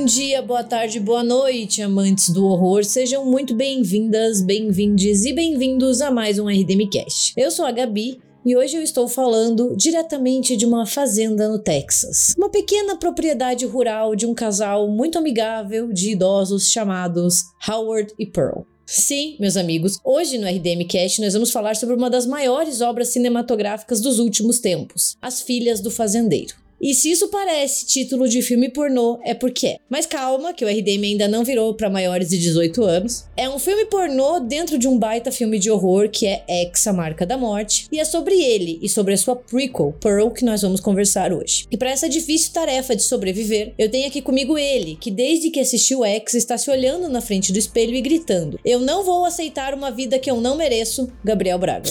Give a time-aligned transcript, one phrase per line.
[0.00, 2.82] Bom dia, boa tarde, boa noite, amantes do horror.
[2.84, 7.34] Sejam muito bem-vindas, bem-vindes e bem-vindos a mais um RDMcast.
[7.36, 12.34] Eu sou a Gabi e hoje eu estou falando diretamente de uma fazenda no Texas.
[12.38, 18.62] Uma pequena propriedade rural de um casal muito amigável de idosos chamados Howard e Pearl.
[18.86, 23.08] Sim, meus amigos, hoje no RDM Cast nós vamos falar sobre uma das maiores obras
[23.08, 26.54] cinematográficas dos últimos tempos, As Filhas do Fazendeiro.
[26.80, 29.78] E se isso parece título de filme pornô, é porque é.
[29.88, 33.24] Mas calma, que o RDM ainda não virou para maiores de 18 anos.
[33.36, 36.92] É um filme pornô dentro de um baita filme de horror que é X, a
[36.92, 37.86] Marca da Morte.
[37.92, 41.66] E é sobre ele e sobre a sua prequel, Pearl, que nós vamos conversar hoje.
[41.70, 45.60] E para essa difícil tarefa de sobreviver, eu tenho aqui comigo ele, que desde que
[45.60, 49.74] assistiu X está se olhando na frente do espelho e gritando: Eu não vou aceitar
[49.74, 51.90] uma vida que eu não mereço, Gabriel Braga.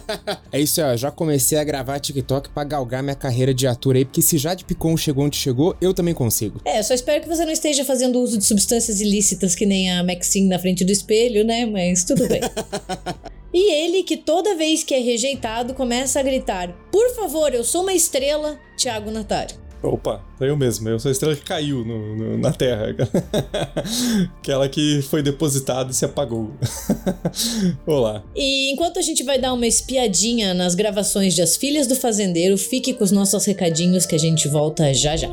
[0.50, 0.96] é isso aí, ó.
[0.96, 4.64] Já comecei a gravar TikTok pra galgar minha carreira de ator aí, porque se Jade
[4.64, 6.60] Picon chegou onde chegou, eu também consigo.
[6.64, 10.04] É, só espero que você não esteja fazendo uso de substâncias ilícitas que nem a
[10.04, 11.66] Maxine na frente do espelho, né?
[11.66, 12.40] Mas tudo bem.
[13.52, 17.82] e ele, que toda vez que é rejeitado, começa a gritar: Por favor, eu sou
[17.82, 19.56] uma estrela, Thiago Natário.
[19.82, 20.88] Opa, eu mesmo.
[20.88, 22.94] Eu sou a estrela que caiu no, no, na Terra.
[24.38, 26.50] Aquela que foi depositada e se apagou.
[27.86, 28.22] Olá.
[28.36, 32.58] E enquanto a gente vai dar uma espiadinha nas gravações de As Filhas do Fazendeiro,
[32.58, 35.30] fique com os nossos recadinhos que a gente volta já já.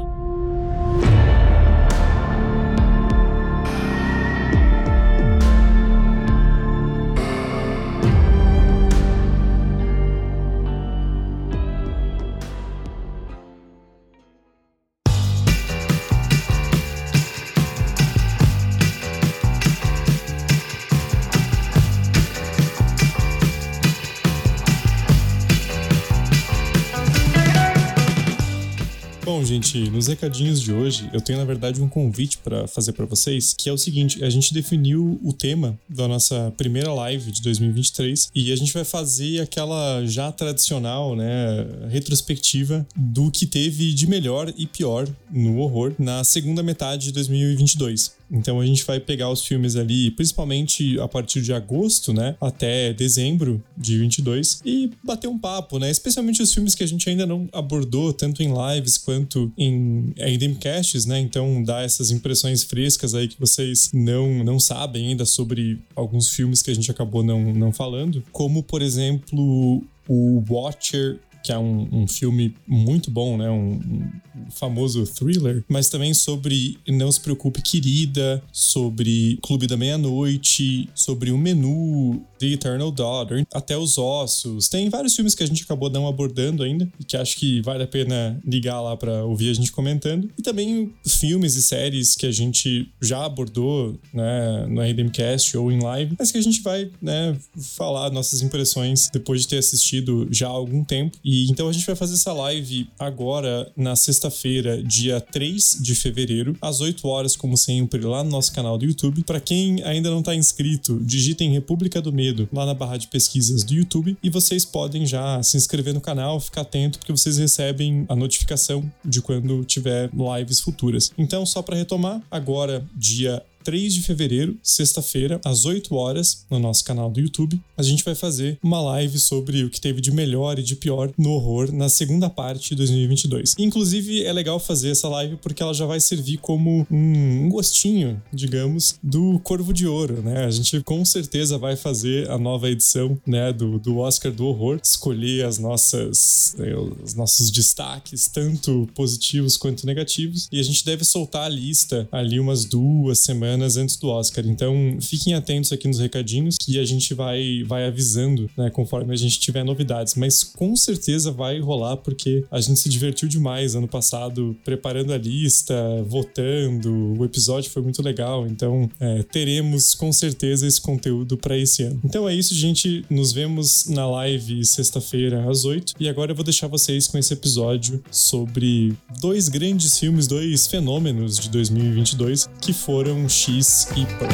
[29.44, 33.56] Gente, nos recadinhos de hoje, eu tenho na verdade um convite para fazer para vocês,
[33.58, 38.30] que é o seguinte: a gente definiu o tema da nossa primeira live de 2023
[38.34, 44.54] e a gente vai fazer aquela já tradicional, né, retrospectiva do que teve de melhor
[44.58, 48.17] e pior no horror na segunda metade de 2022.
[48.32, 52.94] Então a gente vai pegar os filmes ali, principalmente a partir de agosto, né, até
[52.94, 57.26] dezembro de 22 e bater um papo, né, especialmente os filmes que a gente ainda
[57.26, 61.20] não abordou tanto em lives quanto em RDMcasts, né?
[61.20, 66.62] Então dá essas impressões frescas aí que vocês não não sabem ainda sobre alguns filmes
[66.62, 71.88] que a gente acabou não não falando, como por exemplo o Watcher que é um,
[71.92, 73.50] um filme muito bom, né?
[73.50, 74.12] Um, um,
[74.52, 81.38] famoso thriller, mas também sobre Não Se Preocupe Querida, sobre Clube da Meia-Noite, sobre o
[81.38, 84.68] menu The Eternal Daughter, até Os Ossos.
[84.68, 87.84] Tem vários filmes que a gente acabou não abordando ainda e que acho que vale
[87.84, 90.30] a pena ligar lá para ouvir a gente comentando.
[90.38, 95.80] E também filmes e séries que a gente já abordou, né, no RDMcast ou em
[95.80, 100.48] live, mas que a gente vai, né, falar nossas impressões depois de ter assistido já
[100.48, 101.18] há algum tempo.
[101.24, 106.56] E então a gente vai fazer essa live agora na sexta-feira, dia 3 de fevereiro,
[106.62, 109.24] às 8 horas, como sempre, lá no nosso canal do YouTube.
[109.24, 113.64] Para quem ainda não tá inscrito, digitem República do Medo lá na barra de pesquisas
[113.64, 118.06] do YouTube e vocês podem já se inscrever no canal, ficar atento porque vocês recebem
[118.10, 121.12] a notificação de quando tiver lives futuras.
[121.18, 126.86] Então, só para retomar, agora dia 3 de fevereiro, sexta-feira, às 8 horas, no nosso
[126.86, 130.58] canal do YouTube, a gente vai fazer uma live sobre o que teve de melhor
[130.58, 133.56] e de pior no horror na segunda parte de 2022.
[133.60, 138.96] Inclusive, é legal fazer essa live porque ela já vai servir como um gostinho, digamos,
[139.04, 140.46] do Corvo de Ouro, né?
[140.46, 144.80] A gente com certeza vai fazer a nova edição, né, do, do Oscar do Horror,
[144.82, 146.74] escolher as nossas, né,
[147.04, 152.40] os nossos destaques, tanto positivos quanto negativos, e a gente deve soltar a lista ali
[152.40, 154.46] umas duas semanas semanas antes do Oscar.
[154.48, 159.18] Então, fiquem atentos aqui nos recadinhos que a gente vai, vai avisando, né, conforme a
[159.18, 160.16] gente tiver novidades.
[160.16, 165.18] Mas com certeza vai rolar, porque a gente se divertiu demais ano passado preparando a
[165.18, 165.76] lista,
[166.08, 167.16] votando.
[167.18, 168.48] O episódio foi muito legal.
[168.48, 172.00] Então, é, teremos com certeza esse conteúdo para esse ano.
[172.04, 173.04] Então é isso, gente.
[173.10, 175.94] Nos vemos na live sexta-feira às 8.
[176.00, 181.40] E agora eu vou deixar vocês com esse episódio sobre dois grandes filmes, dois fenômenos
[181.40, 184.28] de 2022 que foram Pearl.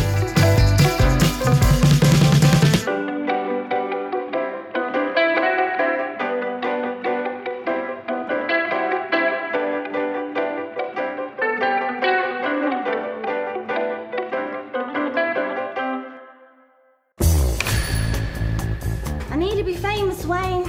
[19.29, 20.65] I need to be famous, Wayne.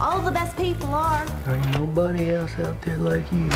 [0.00, 1.26] All the best people are.
[1.46, 3.50] Ain't nobody else out there like you.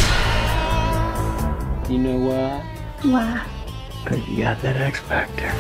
[1.88, 2.62] You know why?
[3.10, 3.61] Why?
[4.04, 5.50] Because you got that X Factor.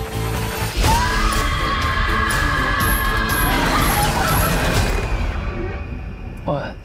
[6.44, 6.76] What?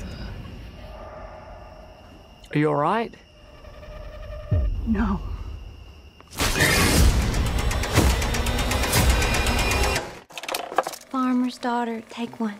[2.53, 3.13] Are you alright?
[4.85, 5.19] No.
[11.09, 12.59] Farmer's daughter, take one.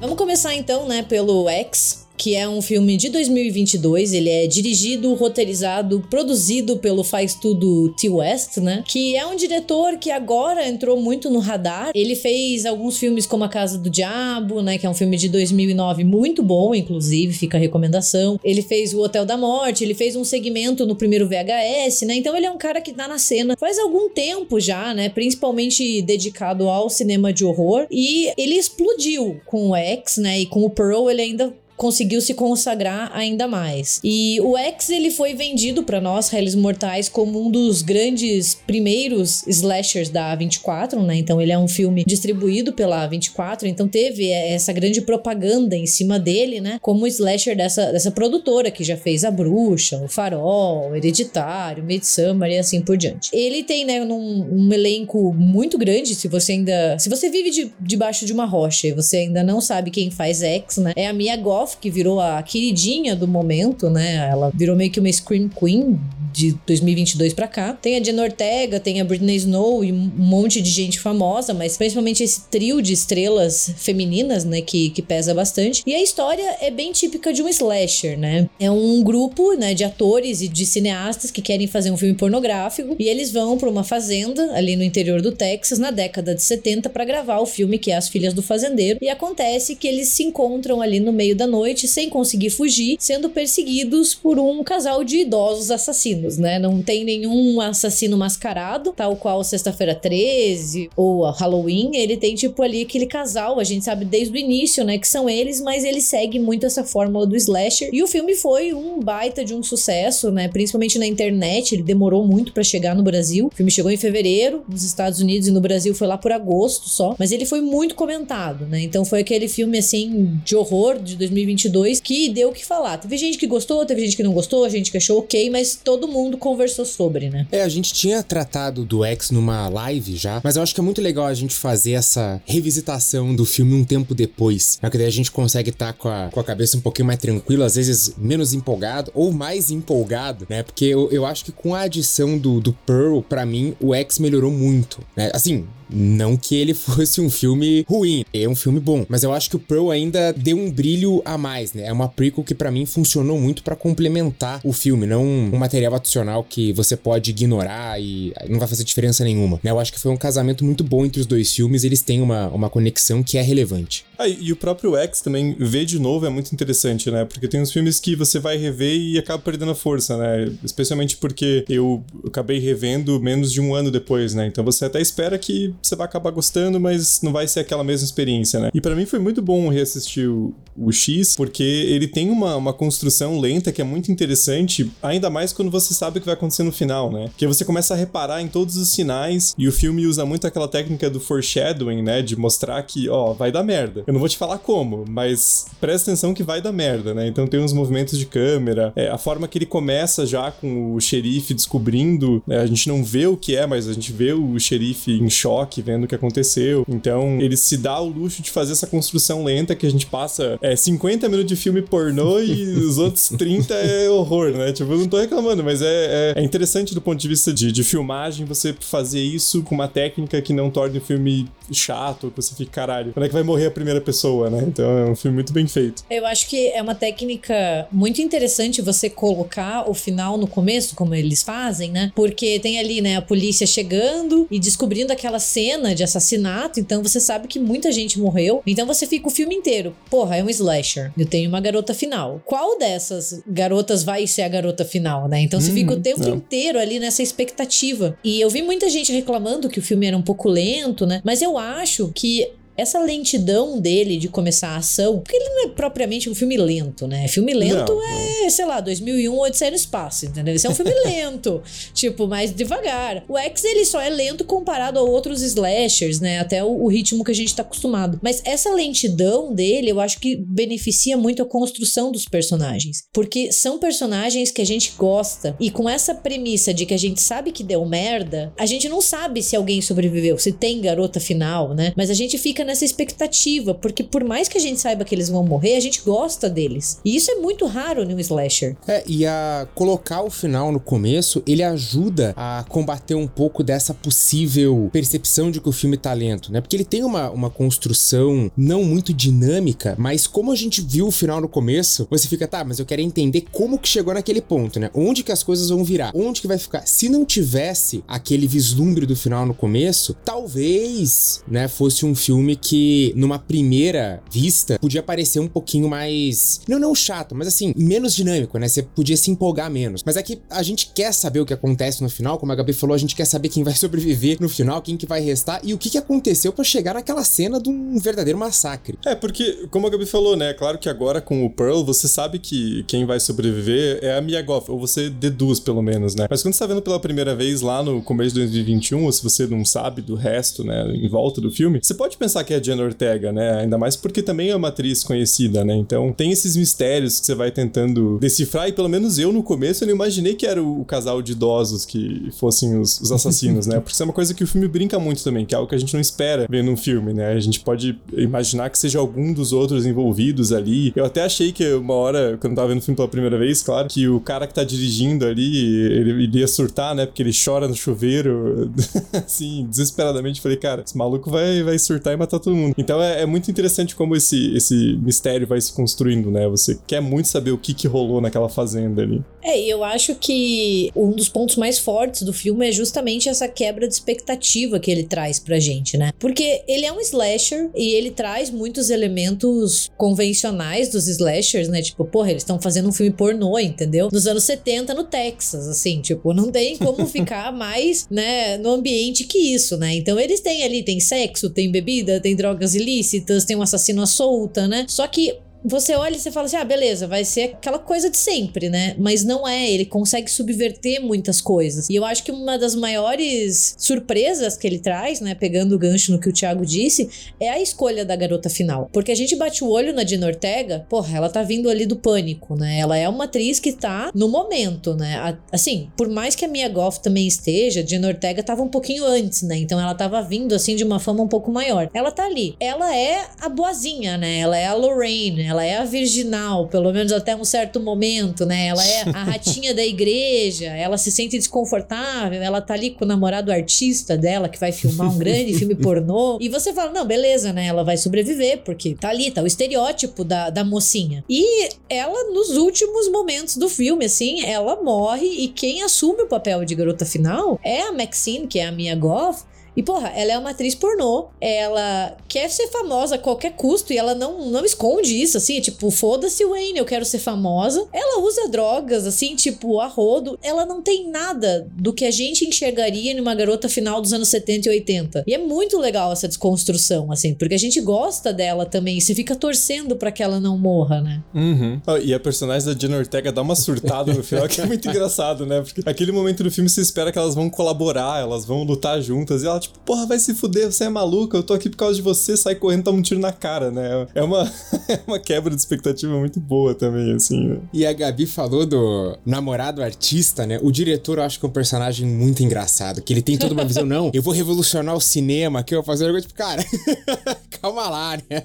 [0.00, 4.12] Vamos começar então, né, pelo X, que é um filme de 2022.
[4.12, 8.08] Ele é dirigido, roteirizado, produzido pelo Faz Tudo T.
[8.08, 8.84] West, né?
[8.86, 11.90] Que é um diretor que agora entrou muito no radar.
[11.94, 14.78] Ele fez alguns filmes como A Casa do Diabo, né?
[14.78, 18.38] Que é um filme de 2009 muito bom, inclusive, fica a recomendação.
[18.44, 22.14] Ele fez O Hotel da Morte, ele fez um segmento no primeiro VHS, né?
[22.16, 25.08] Então ele é um cara que tá na cena faz algum tempo já, né?
[25.08, 27.86] Principalmente dedicado ao cinema de horror.
[27.90, 30.40] E ele explodiu com o X, né?
[30.40, 34.00] E com o Pearl ele ainda conseguiu se consagrar ainda mais.
[34.02, 39.46] E o X ele foi vendido para nós, réis mortais, como um dos grandes primeiros
[39.46, 41.16] slashers da A24, né?
[41.16, 46.18] Então ele é um filme distribuído pela A24, então teve essa grande propaganda em cima
[46.18, 46.78] dele, né?
[46.80, 52.58] Como slasher dessa, dessa produtora que já fez A Bruxa, O Farol, Hereditário, Midsummer e
[52.58, 53.30] assim por diante.
[53.32, 56.98] Ele tem, né, um, um elenco muito grande, se você ainda...
[56.98, 60.42] Se você vive de, debaixo de uma rocha e você ainda não sabe quem faz
[60.42, 60.92] X, né?
[60.96, 64.28] É a Goff, que virou a queridinha do momento, né?
[64.30, 65.98] Ela virou meio que uma Scream Queen
[66.34, 67.72] de 2022 para cá.
[67.72, 71.76] Tem a Jenna Ortega, tem a Britney Snow e um monte de gente famosa, mas
[71.76, 75.82] principalmente esse trio de estrelas femininas, né, que, que pesa bastante.
[75.86, 78.48] E a história é bem típica de um slasher, né?
[78.58, 82.96] É um grupo, né, de atores e de cineastas que querem fazer um filme pornográfico
[82.98, 86.90] e eles vão para uma fazenda ali no interior do Texas na década de 70
[86.90, 88.98] para gravar o filme que é As Filhas do Fazendeiro.
[89.00, 93.28] E acontece que eles se encontram ali no meio da noite sem conseguir fugir, sendo
[93.30, 96.58] perseguidos por um casal de idosos assassinos né?
[96.58, 101.90] Não tem nenhum assassino mascarado, tal qual Sexta-feira 13 ou Halloween.
[101.94, 104.98] Ele tem, tipo, ali aquele casal, a gente sabe desde o início, né?
[104.98, 107.90] Que são eles, mas ele segue muito essa fórmula do slasher.
[107.92, 110.48] E o filme foi um baita de um sucesso, né?
[110.48, 111.74] Principalmente na internet.
[111.74, 113.46] Ele demorou muito para chegar no Brasil.
[113.46, 116.88] O filme chegou em fevereiro nos Estados Unidos e no Brasil foi lá por agosto
[116.88, 117.14] só.
[117.18, 118.82] Mas ele foi muito comentado, né?
[118.82, 122.98] Então foi aquele filme, assim, de horror de 2022 que deu o que falar.
[122.98, 126.08] Teve gente que gostou, teve gente que não gostou, gente que achou ok, mas todo
[126.08, 127.46] mundo conversou sobre, né?
[127.52, 130.84] É, a gente tinha tratado do X numa live já, mas eu acho que é
[130.84, 134.78] muito legal a gente fazer essa revisitação do filme um tempo depois.
[134.82, 137.06] É que daí a gente consegue estar tá com, a, com a cabeça um pouquinho
[137.06, 140.62] mais tranquila, às vezes menos empolgado ou mais empolgado, né?
[140.62, 144.18] Porque eu, eu acho que com a adição do, do Pearl, para mim, o X
[144.18, 145.30] melhorou muito, né?
[145.34, 149.50] Assim, não que ele fosse um filme ruim, é um filme bom, mas eu acho
[149.50, 151.86] que o Pearl ainda deu um brilho a mais, né?
[151.86, 155.94] É uma prequel que para mim funcionou muito para complementar o filme, não um material
[155.94, 159.60] adicional que você pode ignorar e não vai fazer diferença nenhuma.
[159.62, 159.70] Né?
[159.70, 162.48] Eu acho que foi um casamento muito bom entre os dois filmes, eles têm uma,
[162.48, 164.04] uma conexão que é relevante.
[164.18, 167.24] Ah, e o próprio X também, ver de novo é muito interessante, né?
[167.24, 170.52] Porque tem uns filmes que você vai rever e acaba perdendo a força, né?
[170.62, 174.46] Especialmente porque eu acabei revendo menos de um ano depois, né?
[174.46, 178.04] Então você até espera que você vai acabar gostando, mas não vai ser aquela mesma
[178.04, 178.70] experiência, né?
[178.72, 182.72] E para mim foi muito bom reassistir o, o, X, porque ele tem uma, uma
[182.72, 186.62] construção lenta que é muito interessante, ainda mais quando você sabe o que vai acontecer
[186.62, 187.28] no final, né?
[187.28, 190.68] Porque você começa a reparar em todos os sinais e o filme usa muito aquela
[190.68, 192.22] técnica do foreshadowing, né?
[192.22, 194.04] De mostrar que, ó, vai dar merda.
[194.06, 197.26] Eu não vou te falar como, mas presta atenção que vai dar merda, né?
[197.26, 201.00] Então tem uns movimentos de câmera, é, a forma que ele começa já com o
[201.00, 202.58] xerife descobrindo, né?
[202.58, 205.63] a gente não vê o que é, mas a gente vê o xerife em choque,
[205.82, 206.84] vendo o que aconteceu.
[206.88, 210.58] Então ele se dá o luxo de fazer essa construção lenta que a gente passa
[210.60, 214.72] é, 50 minutos de filme pornô e os outros 30 é horror, né?
[214.72, 217.70] Tipo, eu não tô reclamando, mas é, é, é interessante do ponto de vista de,
[217.72, 222.36] de filmagem você fazer isso com uma técnica que não torne o filme chato, que
[222.36, 224.64] você fica, caralho, quando é que vai morrer a primeira pessoa, né?
[224.66, 226.04] Então é um filme muito bem feito.
[226.10, 231.14] Eu acho que é uma técnica muito interessante você colocar o final no começo, como
[231.14, 232.12] eles fazem, né?
[232.14, 237.20] Porque tem ali, né, a polícia chegando e descobrindo aquela cena de assassinato, então você
[237.20, 238.62] sabe que muita gente morreu.
[238.66, 241.12] Então você fica o filme inteiro, porra, é um slasher.
[241.16, 242.42] Eu tenho uma garota final.
[242.44, 245.40] Qual dessas garotas vai ser a garota final, né?
[245.40, 246.36] Então você hum, fica o tempo não.
[246.36, 248.18] inteiro ali nessa expectativa.
[248.24, 251.20] E eu vi muita gente reclamando que o filme era um pouco lento, né?
[251.24, 255.68] Mas eu acho que essa lentidão dele de começar a ação, porque ele não é
[255.68, 257.28] propriamente um filme lento, né?
[257.28, 260.54] Filme lento Não, é, sei lá, 2001, Odisseia no Espaço, entendeu?
[260.54, 261.62] Esse é um filme lento,
[261.92, 263.24] tipo, mais devagar.
[263.28, 266.40] O X, ele só é lento comparado a outros slashers, né?
[266.40, 268.18] Até o, o ritmo que a gente tá acostumado.
[268.22, 273.04] Mas essa lentidão dele, eu acho que beneficia muito a construção dos personagens.
[273.12, 275.56] Porque são personagens que a gente gosta.
[275.60, 279.00] E com essa premissa de que a gente sabe que deu merda, a gente não
[279.00, 281.92] sabe se alguém sobreviveu, se tem garota final, né?
[281.96, 285.28] Mas a gente fica nessa expectativa, porque por mais que a gente saiba que eles
[285.28, 286.98] vão morrer, a gente gosta deles.
[287.04, 288.76] E isso é muito raro no slasher.
[288.86, 293.94] É, e a colocar o final no começo, ele ajuda a combater um pouco dessa
[293.94, 296.60] possível percepção de que o filme tá lento, né?
[296.60, 301.10] Porque ele tem uma, uma construção não muito dinâmica, mas como a gente viu o
[301.10, 304.78] final no começo, você fica, tá, mas eu quero entender como que chegou naquele ponto,
[304.78, 304.90] né?
[304.94, 306.12] Onde que as coisas vão virar?
[306.14, 306.86] Onde que vai ficar?
[306.86, 313.12] Se não tivesse aquele vislumbre do final no começo, talvez, né, fosse um filme que
[313.16, 318.58] numa primeira vista podia parecer um pouquinho mais, não não chato, mas assim, menos dinâmico,
[318.58, 318.68] né?
[318.68, 320.02] Você podia se empolgar menos.
[320.04, 322.72] Mas é que a gente quer saber o que acontece no final, como a Gabi
[322.72, 325.74] falou, a gente quer saber quem vai sobreviver no final, quem que vai restar e
[325.74, 328.98] o que que aconteceu pra chegar naquela cena de um verdadeiro massacre.
[329.04, 330.52] É, porque, como a Gabi falou, né?
[330.54, 334.42] Claro que agora com o Pearl, você sabe que quem vai sobreviver é a Mia
[334.42, 336.26] Goth, ou você deduz pelo menos, né?
[336.30, 339.22] Mas quando você tá vendo pela primeira vez lá no começo de 2021, ou se
[339.22, 342.56] você não sabe do resto, né, em volta do filme, você pode pensar que é
[342.56, 343.60] a Jenna Ortega, né?
[343.60, 345.74] Ainda mais porque também é uma atriz conhecida, né?
[345.74, 349.84] Então tem esses mistérios que você vai tentando decifrar, e pelo menos eu no começo
[349.84, 353.76] eu não imaginei que era o casal de idosos que fossem os, os assassinos, né?
[353.80, 355.74] Porque isso é uma coisa que o filme brinca muito também, que é algo que
[355.74, 357.32] a gente não espera vendo um filme, né?
[357.32, 360.92] A gente pode imaginar que seja algum dos outros envolvidos ali.
[360.94, 363.62] Eu até achei que uma hora, quando eu tava vendo o filme pela primeira vez,
[363.62, 367.06] claro, que o cara que tá dirigindo ali, ele iria surtar, né?
[367.06, 368.70] Porque ele chora no chuveiro,
[369.12, 370.40] assim, desesperadamente.
[370.40, 372.74] Falei, cara, esse maluco vai, vai surtar e matar todo mundo.
[372.76, 376.48] Então é, é muito interessante como esse, esse mistério vai se construindo, né?
[376.48, 379.22] Você quer muito saber o que que rolou naquela fazenda ali.
[379.42, 383.46] É, e eu acho que um dos pontos mais fortes do filme é justamente essa
[383.46, 386.12] quebra de expectativa que ele traz pra gente, né?
[386.18, 391.82] Porque ele é um slasher e ele traz muitos elementos convencionais dos slashers, né?
[391.82, 394.08] Tipo, porra, eles estão fazendo um filme pornô, entendeu?
[394.10, 399.24] Nos anos 70 no Texas, assim, tipo, não tem como ficar mais, né, no ambiente
[399.24, 399.94] que isso, né?
[399.94, 404.06] Então eles têm ali, tem sexo, tem bebida, tem drogas ilícitas, tem um assassino à
[404.06, 404.86] solta, né?
[404.88, 408.18] Só que você olha e você fala assim: ah, beleza, vai ser aquela coisa de
[408.18, 408.94] sempre, né?
[408.98, 411.88] Mas não é, ele consegue subverter muitas coisas.
[411.88, 415.34] E eu acho que uma das maiores surpresas que ele traz, né?
[415.34, 417.08] Pegando o gancho no que o Thiago disse,
[417.40, 418.88] é a escolha da garota final.
[418.92, 421.96] Porque a gente bate o olho na Dina Ortega, porra, ela tá vindo ali do
[421.96, 422.78] pânico, né?
[422.78, 425.38] Ela é uma atriz que tá no momento, né?
[425.50, 429.42] Assim, por mais que a Mia Goff também esteja, Dina Ortega tava um pouquinho antes,
[429.42, 429.56] né?
[429.56, 431.88] Então ela tava vindo assim de uma fama um pouco maior.
[431.94, 432.56] Ela tá ali.
[432.60, 434.38] Ela é a boazinha, né?
[434.38, 438.66] Ela é a Lorraine, ela é a virginal, pelo menos até um certo momento, né?
[438.66, 443.08] Ela é a ratinha da igreja, ela se sente desconfortável, ela tá ali com o
[443.08, 446.38] namorado artista dela que vai filmar um grande filme pornô.
[446.40, 447.66] E você fala, não, beleza, né?
[447.66, 451.24] Ela vai sobreviver, porque tá ali, tá o estereótipo da, da mocinha.
[451.28, 456.64] E ela, nos últimos momentos do filme, assim, ela morre e quem assume o papel
[456.64, 459.44] de garota final é a Maxine, que é a Mia Goth,
[459.76, 461.28] e, porra, ela é uma atriz pornô.
[461.40, 465.60] Ela quer ser famosa a qualquer custo e ela não, não esconde isso, assim.
[465.60, 467.86] Tipo, foda-se, Wayne, eu quero ser famosa.
[467.92, 470.38] Ela usa drogas, assim, tipo, a rodo.
[470.42, 474.68] Ela não tem nada do que a gente enxergaria numa garota final dos anos 70
[474.68, 475.24] e 80.
[475.26, 478.98] E é muito legal essa desconstrução, assim, porque a gente gosta dela também.
[478.98, 481.22] E você fica torcendo pra que ela não morra, né?
[481.34, 481.80] Uhum.
[481.86, 484.86] Ah, e a personagem da Jenna Ortega dá uma surtada no final, que é muito
[484.88, 485.62] engraçado, né?
[485.62, 489.42] Porque aquele momento do filme você espera que elas vão colaborar, elas vão lutar juntas,
[489.42, 491.96] e ela, tipo, porra, vai se fuder, você é maluca, eu tô aqui por causa
[491.96, 494.06] de você, sai correndo, toma um tiro na cara, né?
[494.14, 494.50] É uma,
[494.88, 497.58] é uma quebra de expectativa muito boa também, assim, né?
[497.72, 500.58] E a Gabi falou do namorado artista, né?
[500.62, 503.64] O diretor eu acho que é um personagem muito engraçado, que ele tem toda uma
[503.64, 506.64] visão, não, eu vou revolucionar o cinema, que eu vou fazer um negócio, tipo, cara,
[507.60, 508.44] calma lá, né?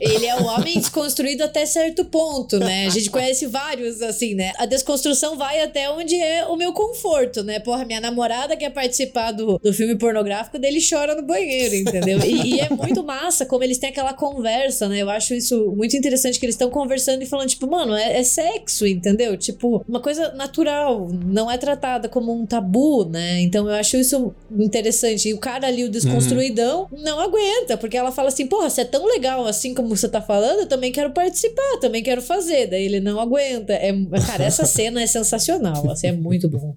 [0.00, 2.86] Ele é o homem desconstruído até certo ponto, né?
[2.86, 4.52] A gente conhece vários, assim, né?
[4.58, 7.58] A desconstrução vai até onde é o meu conforto, né?
[7.60, 12.18] Porra, minha namorada quer participar do, do filme pornográfico dele chora no banheiro, entendeu?
[12.24, 14.98] E, e é muito massa como eles têm aquela conversa, né?
[15.02, 18.22] Eu acho isso muito interessante que eles estão conversando e falando, tipo, mano, é, é
[18.22, 19.36] sexo, entendeu?
[19.36, 23.40] Tipo, uma coisa natural, não é tratada como um tabu, né?
[23.40, 25.28] Então eu acho isso interessante.
[25.28, 28.84] E o cara ali, o desconstruidão, não aguenta, porque ela fala assim, porra, você é
[28.84, 32.66] tão legal assim como você tá falando, eu também quero participar, também quero fazer.
[32.66, 33.72] Daí ele não aguenta.
[33.72, 33.92] É,
[34.26, 36.74] cara, essa cena é sensacional, assim, é muito bom.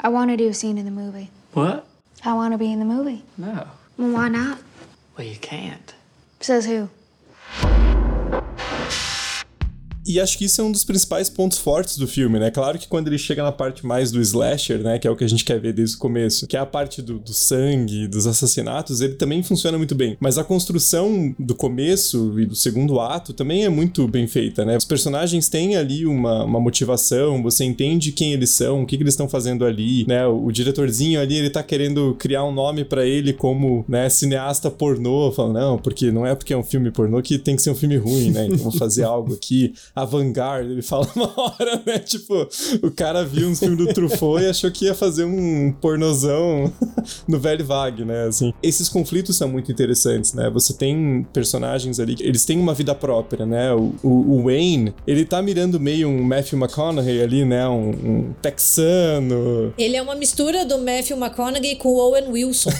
[0.00, 1.30] I want to do a scene in the movie.
[1.52, 1.86] What?
[2.24, 3.24] I want to be in the movie.
[3.36, 3.68] No.
[3.96, 4.58] Well, why not?
[5.16, 5.94] Well, you can't.
[6.40, 6.88] Says who?
[10.08, 12.50] E acho que isso é um dos principais pontos fortes do filme, né?
[12.50, 14.98] Claro que quando ele chega na parte mais do slasher, né?
[14.98, 17.02] Que é o que a gente quer ver desde o começo, que é a parte
[17.02, 20.16] do, do sangue, dos assassinatos, ele também funciona muito bem.
[20.18, 24.78] Mas a construção do começo e do segundo ato também é muito bem feita, né?
[24.78, 29.02] Os personagens têm ali uma, uma motivação, você entende quem eles são, o que, que
[29.02, 30.26] eles estão fazendo ali, né?
[30.26, 34.70] O, o, diretorzinho ali, ele tá querendo criar um nome para ele como, né, cineasta
[34.70, 37.70] pornô, falando, não, porque não é porque é um filme pornô que tem que ser
[37.70, 38.46] um filme ruim, né?
[38.46, 41.98] Então vou fazer algo aqui avant-garde, ele fala uma hora, né?
[41.98, 42.48] Tipo,
[42.82, 46.72] o cara viu um filme do Truffaut e achou que ia fazer um pornozão
[47.26, 48.26] no velho vague, né?
[48.26, 50.50] Assim, esses conflitos são muito interessantes, né?
[50.50, 53.72] Você tem personagens ali, eles têm uma vida própria, né?
[53.72, 57.68] O, o, o Wayne, ele tá mirando meio um Matthew McConaughey ali, né?
[57.68, 59.72] Um, um texano.
[59.78, 62.70] Ele é uma mistura do Matthew McConaughey com o Owen Wilson.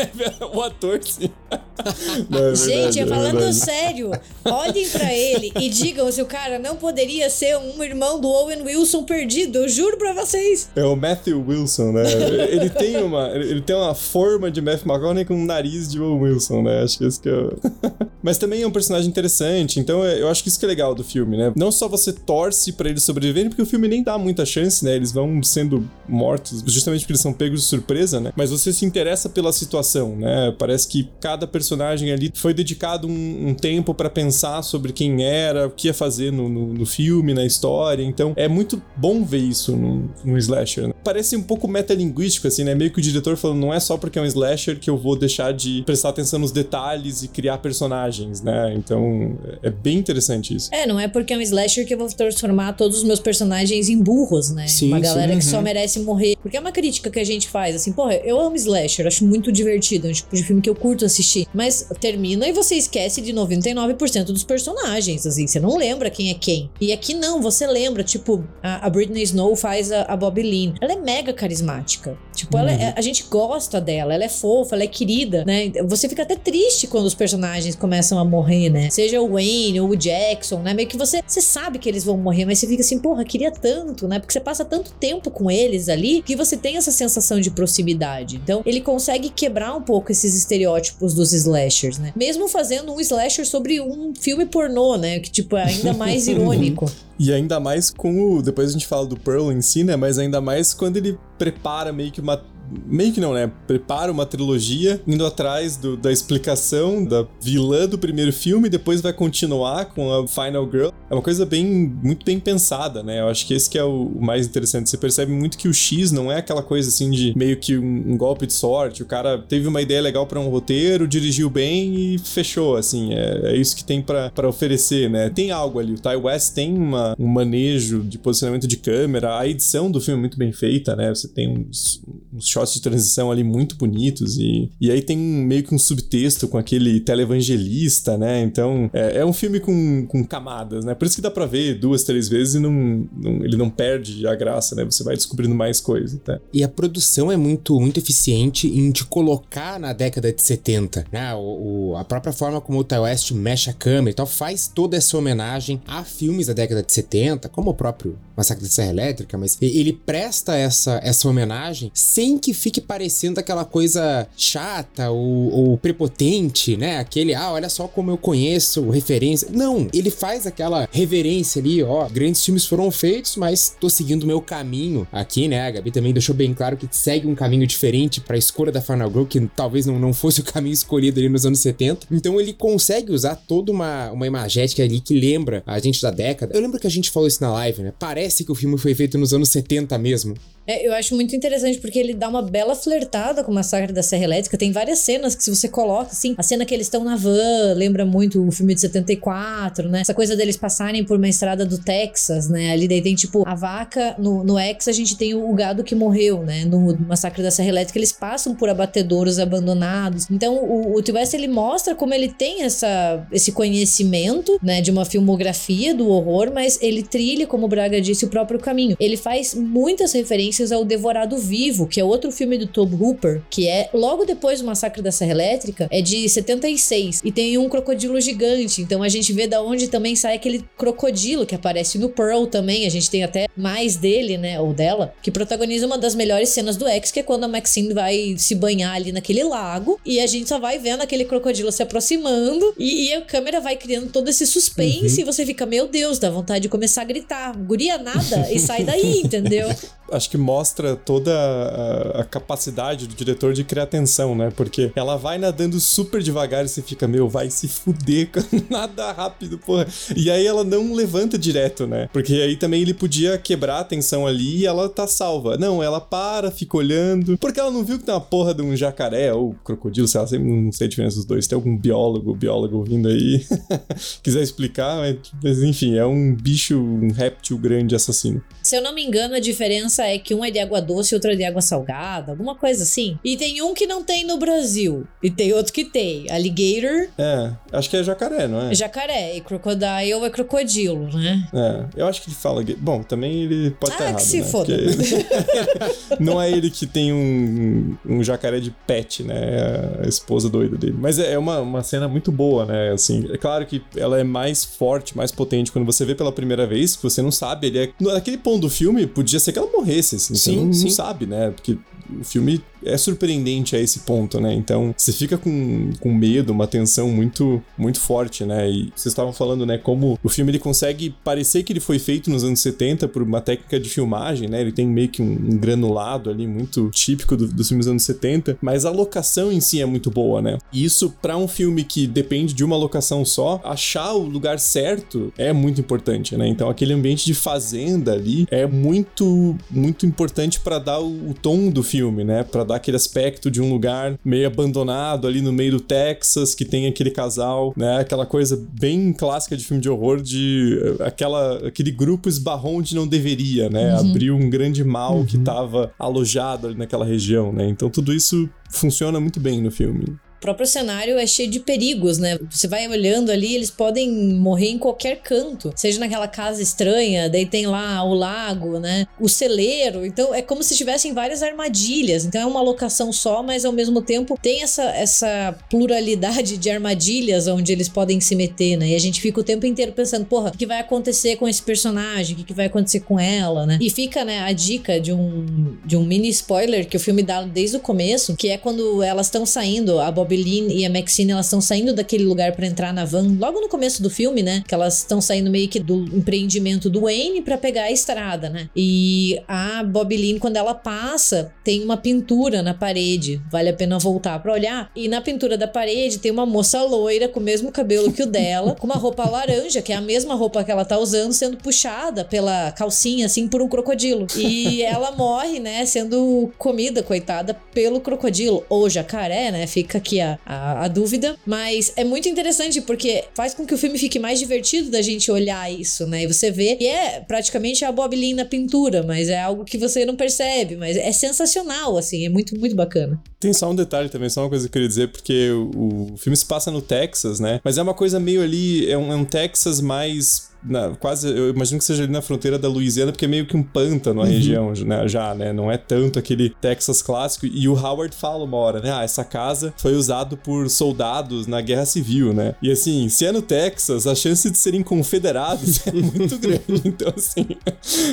[0.54, 1.30] o ator, sim.
[2.36, 4.10] É verdade, Gente, é falando é sério,
[4.44, 8.62] olhem para ele e digam se o cara não poderia ser um irmão do Owen
[8.62, 10.68] Wilson perdido, eu juro pra vocês.
[10.74, 12.04] É o Matthew Wilson, né?
[12.50, 16.32] ele tem uma, ele tem uma forma de Matthew McConaughey com um nariz de Owen
[16.32, 16.82] Wilson, né?
[16.82, 17.58] Acho que isso que eu...
[18.22, 20.94] Mas também é um personagem interessante, então é, eu acho que isso que é legal
[20.94, 21.52] do filme, né?
[21.54, 24.96] Não só você torce para eles sobreviverem, porque o filme nem dá muita chance, né?
[24.96, 28.32] Eles vão sendo mortos justamente porque eles são pegos de surpresa, né?
[28.34, 30.52] Mas você se interessa pela situação, né?
[30.58, 35.66] Parece que cada personagem ali foi dedicado um, um tempo para pensar sobre quem era,
[35.66, 38.02] o que ia fazer no, no, no, filme, na história.
[38.02, 40.88] Então é muito bom ver isso no, no slasher.
[40.88, 40.94] Né?
[41.04, 42.74] Parece um pouco metalinguístico, assim, né?
[42.74, 45.16] Meio que o diretor falando, não é só porque é um slasher que eu vou
[45.16, 48.74] deixar de prestar atenção nos detalhes e criar personagens, né?
[48.76, 50.70] Então é bem interessante isso.
[50.72, 53.88] É, não é porque é um slasher que eu vou transformar todos os meus personagens
[53.88, 54.66] em burros, né?
[54.66, 55.50] Sim, uma galera sim, que uhum.
[55.50, 56.36] só merece morrer.
[56.42, 59.50] Porque é uma crítica que a gente faz, assim, porra, eu amo slasher, acho muito
[59.50, 61.46] divertido, é um tipo de filme que eu curto assistir.
[61.56, 66.34] Mas termina e você esquece de 99% dos personagens, assim, você não lembra quem é
[66.34, 66.70] quem.
[66.78, 70.74] E aqui não, você lembra, tipo, a, a Britney Snow faz a, a Bobby Lynn.
[70.82, 72.18] Ela é mega carismática.
[72.36, 72.62] Tipo, uhum.
[72.68, 75.72] ela é, a gente gosta dela, ela é fofa, ela é querida, né?
[75.86, 78.90] Você fica até triste quando os personagens começam a morrer, né?
[78.90, 80.74] Seja o Wayne ou o Jackson, né?
[80.74, 83.50] Meio que você, você sabe que eles vão morrer, mas você fica assim, porra, queria
[83.50, 84.18] tanto, né?
[84.18, 88.36] Porque você passa tanto tempo com eles ali que você tem essa sensação de proximidade.
[88.36, 92.12] Então, ele consegue quebrar um pouco esses estereótipos dos slashers, né?
[92.14, 95.20] Mesmo fazendo um slasher sobre um filme pornô, né?
[95.20, 96.90] Que, tipo, é ainda mais irônico.
[97.18, 98.42] E ainda mais com o.
[98.42, 99.96] Depois a gente fala do Pearl em si, né?
[99.96, 102.42] Mas ainda mais quando ele prepara meio que uma
[102.86, 103.50] meio que não, né?
[103.66, 109.12] Prepara uma trilogia indo atrás do, da explicação da vilã do primeiro filme depois vai
[109.12, 110.88] continuar com a Final Girl.
[111.08, 111.64] É uma coisa bem,
[112.02, 113.20] muito bem pensada, né?
[113.20, 114.90] Eu acho que esse que é o, o mais interessante.
[114.90, 118.12] Você percebe muito que o X não é aquela coisa assim de meio que um,
[118.12, 119.02] um golpe de sorte.
[119.02, 123.14] O cara teve uma ideia legal para um roteiro, dirigiu bem e fechou, assim.
[123.14, 125.30] É, é isso que tem para oferecer, né?
[125.30, 125.94] Tem algo ali.
[125.94, 129.38] O Ty West tem uma, um manejo de posicionamento de câmera.
[129.38, 131.14] A edição do filme é muito bem feita, né?
[131.14, 132.02] Você tem uns,
[132.32, 136.48] uns shots de transição ali muito bonitos e, e aí tem meio que um subtexto
[136.48, 138.40] com aquele televangelista, né?
[138.42, 140.94] Então é, é um filme com, com camadas, né?
[140.94, 144.26] Por isso que dá pra ver duas, três vezes e não, não, ele não perde
[144.26, 144.84] a graça, né?
[144.84, 146.40] Você vai descobrindo mais coisas, tá?
[146.52, 151.34] E a produção é muito, muito eficiente em te colocar na década de 70, né?
[151.34, 154.70] O, o a própria forma como o Ty West mexe a câmera e tal faz
[154.72, 158.90] toda essa homenagem a filmes da década de 70, como o próprio Massacre da Serra
[158.90, 165.52] Elétrica, mas ele presta essa, essa homenagem sem que fique parecendo aquela coisa chata ou,
[165.52, 166.98] ou, prepotente, né?
[166.98, 169.48] Aquele, ah, olha só como eu conheço referência.
[169.52, 172.08] Não, ele faz aquela reverência ali, ó.
[172.08, 175.66] Grandes filmes foram feitos, mas tô seguindo o meu caminho aqui, né?
[175.66, 179.10] A Gabi também deixou bem claro que segue um caminho diferente pra escolha da Final
[179.10, 182.06] Girl, que talvez não, não fosse o caminho escolhido ali nos anos 70.
[182.10, 186.54] Então ele consegue usar toda uma, uma imagética ali que lembra a gente da década.
[186.54, 187.92] Eu lembro que a gente falou isso na live, né?
[187.98, 190.34] Parece que o filme foi feito nos anos 70 mesmo.
[190.66, 194.02] É, eu acho muito interessante porque ele dá uma bela flertada com o Massacre da
[194.02, 194.58] Serra Elétrica.
[194.58, 197.72] Tem várias cenas que se você coloca, assim, a cena que eles estão na van,
[197.74, 200.00] lembra muito o filme de 74, né?
[200.00, 202.72] Essa coisa deles passarem por uma estrada do Texas, né?
[202.72, 205.94] Ali daí tem, tipo, a vaca, no, no X a gente tem o, gado que
[205.94, 206.64] morreu, né?
[206.64, 210.26] No Massacre da Serra Elétrica eles passam por abatedouros abandonados.
[210.30, 211.16] Então o, o.
[211.16, 214.80] West, ele mostra como ele tem essa, esse conhecimento, né?
[214.80, 218.96] De uma filmografia do horror, mas ele trilha, como o Braga disse, o próprio caminho.
[218.98, 223.42] Ele faz muitas referências referências ao Devorado Vivo, que é outro filme do Tobe Hooper,
[223.50, 227.68] que é logo depois do Massacre da Serra Elétrica, é de 76 e tem um
[227.68, 228.80] crocodilo gigante.
[228.80, 232.86] Então a gente vê da onde também sai aquele crocodilo que aparece no Pearl também.
[232.86, 236.76] A gente tem até mais dele, né, ou dela, que protagoniza uma das melhores cenas
[236.76, 240.26] do X, que é quando a Maxine vai se banhar ali naquele lago e a
[240.26, 244.28] gente só vai vendo aquele crocodilo se aproximando e, e a câmera vai criando todo
[244.28, 245.20] esse suspense uhum.
[245.20, 248.84] e você fica, meu Deus, dá vontade de começar a gritar, guria nada e sai
[248.84, 249.68] daí, entendeu?
[250.10, 254.52] Acho que mostra toda a, a, capacidade do diretor de criar tensão, né?
[254.54, 258.30] Porque ela vai nadando super devagar e você fica, meu, vai se fuder,
[258.70, 259.86] nada rápido, porra.
[260.14, 262.08] E aí ela não levanta direto, né?
[262.12, 265.56] Porque aí também ele podia quebrar a tensão ali e ela tá salva.
[265.56, 267.36] Não, ela para, fica olhando.
[267.38, 270.26] Porque ela não viu que tem uma porra de um jacaré ou crocodilo, sei lá,
[270.38, 271.46] não sei a diferença dos dois.
[271.46, 273.44] Tem algum biólogo, biólogo vindo aí,
[274.22, 274.96] quiser explicar,
[275.42, 278.42] mas, enfim, é um bicho, um réptil grande assassino.
[278.62, 281.16] Se eu não me engano, a diferença é que um é de água doce e
[281.16, 283.18] outro é de água salgada, alguma coisa assim.
[283.24, 285.06] E tem um que não tem no Brasil.
[285.22, 286.30] E tem outro que tem.
[286.30, 287.08] Alligator.
[287.18, 288.74] É, acho que é jacaré, não é?
[288.74, 289.36] Jacaré.
[289.36, 291.48] E crocodile é crocodilo, né?
[291.52, 292.64] É, eu acho que ele fala.
[292.78, 294.20] Bom, também ele pode estar ah, errado.
[294.20, 294.46] Que se né?
[294.46, 294.76] foda.
[294.76, 296.16] Porque...
[296.20, 299.36] não é ele que tem um, um jacaré de pet, né?
[299.36, 300.96] É a esposa doida dele.
[300.98, 302.92] Mas é uma, uma cena muito boa, né?
[302.92, 306.66] Assim, é claro que ela é mais forte, mais potente quando você vê pela primeira
[306.66, 307.68] vez, que você não sabe.
[307.68, 307.92] Ele é.
[308.00, 310.34] Naquele ponto do filme, podia ser que ela morresse, assim.
[310.34, 310.84] Sim, você não, sim.
[310.84, 311.50] não sabe, né?
[311.50, 311.78] Porque
[312.20, 314.52] o filme é surpreendente a esse ponto, né?
[314.52, 318.68] Então, você fica com, com medo, uma tensão muito muito forte, né?
[318.70, 322.30] E vocês estavam falando, né, como o filme ele consegue parecer que ele foi feito
[322.30, 324.60] nos anos 70 por uma técnica de filmagem, né?
[324.60, 328.02] Ele tem meio que um, um granulado ali muito típico do, dos filmes dos anos
[328.04, 330.58] 70, mas a locação em si é muito boa, né?
[330.72, 335.32] E isso para um filme que depende de uma locação só, achar o lugar certo
[335.36, 336.48] é muito importante, né?
[336.48, 341.70] Então, aquele ambiente de fazenda ali é muito muito importante para dar o, o tom
[341.70, 342.44] do filme né?
[342.66, 346.86] Dar aquele aspecto de um lugar meio abandonado ali no meio do Texas, que tem
[346.86, 347.98] aquele casal, né?
[347.98, 352.94] Aquela coisa bem clássica de filme de horror de eh, aquela aquele grupo esbarrou onde
[352.94, 353.94] não deveria, né?
[353.94, 354.10] Uhum.
[354.10, 355.26] Abriu um grande mal uhum.
[355.26, 357.66] que estava alojado ali naquela região, né?
[357.68, 362.38] Então tudo isso funciona muito bem no filme próprio cenário é cheio de perigos, né?
[362.50, 367.46] Você vai olhando ali, eles podem morrer em qualquer canto, seja naquela casa estranha, daí
[367.46, 369.06] tem lá o lago, né?
[369.18, 370.04] O celeiro.
[370.04, 372.24] Então é como se tivessem várias armadilhas.
[372.24, 377.48] Então é uma locação só, mas ao mesmo tempo tem essa, essa pluralidade de armadilhas
[377.48, 378.88] onde eles podem se meter, né?
[378.88, 381.62] E a gente fica o tempo inteiro pensando, porra, o que vai acontecer com esse
[381.62, 382.36] personagem?
[382.36, 383.78] O que vai acontecer com ela, né?
[383.80, 387.42] E fica, né, a dica de um, de um mini spoiler que o filme dá
[387.42, 391.32] desde o começo, que é quando elas estão saindo, a Bob Bob e a Maxine,
[391.32, 394.62] elas estão saindo daquele lugar para entrar na van, logo no começo do filme, né?
[394.66, 398.68] Que elas estão saindo meio que do empreendimento do Wayne para pegar a estrada, né?
[398.74, 403.40] E a Bob quando ela passa, tem uma pintura na parede.
[403.50, 404.90] Vale a pena voltar para olhar.
[404.96, 408.26] E na pintura da parede tem uma moça loira com o mesmo cabelo que o
[408.26, 411.56] dela, com uma roupa laranja, que é a mesma roupa que ela tá usando, sendo
[411.58, 414.26] puxada pela calcinha, assim, por um crocodilo.
[414.36, 415.84] E ela morre, né?
[415.84, 418.64] Sendo comida, coitada, pelo crocodilo.
[418.68, 419.66] Ou jacaré, né?
[419.66, 421.36] Fica aqui a, a, a, dúvida.
[421.46, 425.30] Mas é muito interessante porque faz com que o filme fique mais divertido da gente
[425.30, 426.24] olhar isso, né?
[426.24, 429.78] E você vê e é praticamente a Bob Lynn na pintura, mas é algo que
[429.78, 433.20] você não percebe, mas é sensacional, assim, é muito, muito bacana.
[433.38, 436.16] Tem só um detalhe também, só uma coisa que eu queria dizer, porque o, o
[436.16, 437.60] filme se passa no Texas, né?
[437.62, 441.50] Mas é uma coisa meio ali, é um, é um Texas mais na, quase, eu
[441.50, 444.24] imagino que seja ali na fronteira da Louisiana, porque é meio que um pântano a
[444.24, 444.30] uhum.
[444.30, 445.52] região, né, já, né?
[445.52, 447.46] Não é tanto aquele Texas clássico.
[447.46, 448.92] E o Howard fala uma hora, né?
[448.92, 452.54] Ah, essa casa foi usado por soldados na Guerra Civil, né?
[452.62, 456.82] E assim, se é no Texas, a chance de serem confederados é muito grande.
[456.84, 457.46] Então, assim,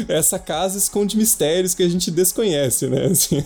[0.07, 3.05] essa casa esconde mistérios que a gente desconhece, né?
[3.05, 3.43] Assim.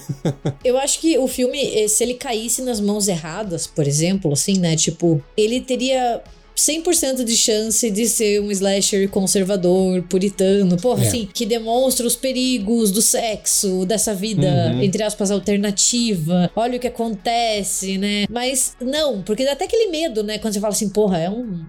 [0.64, 4.60] Eu acho que o filme, eh, se ele caísse nas mãos erradas, por exemplo, assim,
[4.60, 4.76] né?
[4.76, 6.22] Tipo, ele teria
[6.58, 11.08] 100% de chance de ser um slasher conservador, puritano, porra, é.
[11.08, 14.82] assim, que demonstra os perigos do sexo, dessa vida, uhum.
[14.82, 16.52] entre aspas, alternativa.
[16.56, 18.26] Olha o que acontece, né?
[18.30, 20.40] Mas não, porque dá até aquele medo, né?
[20.40, 21.64] Quando você fala assim, porra, é um,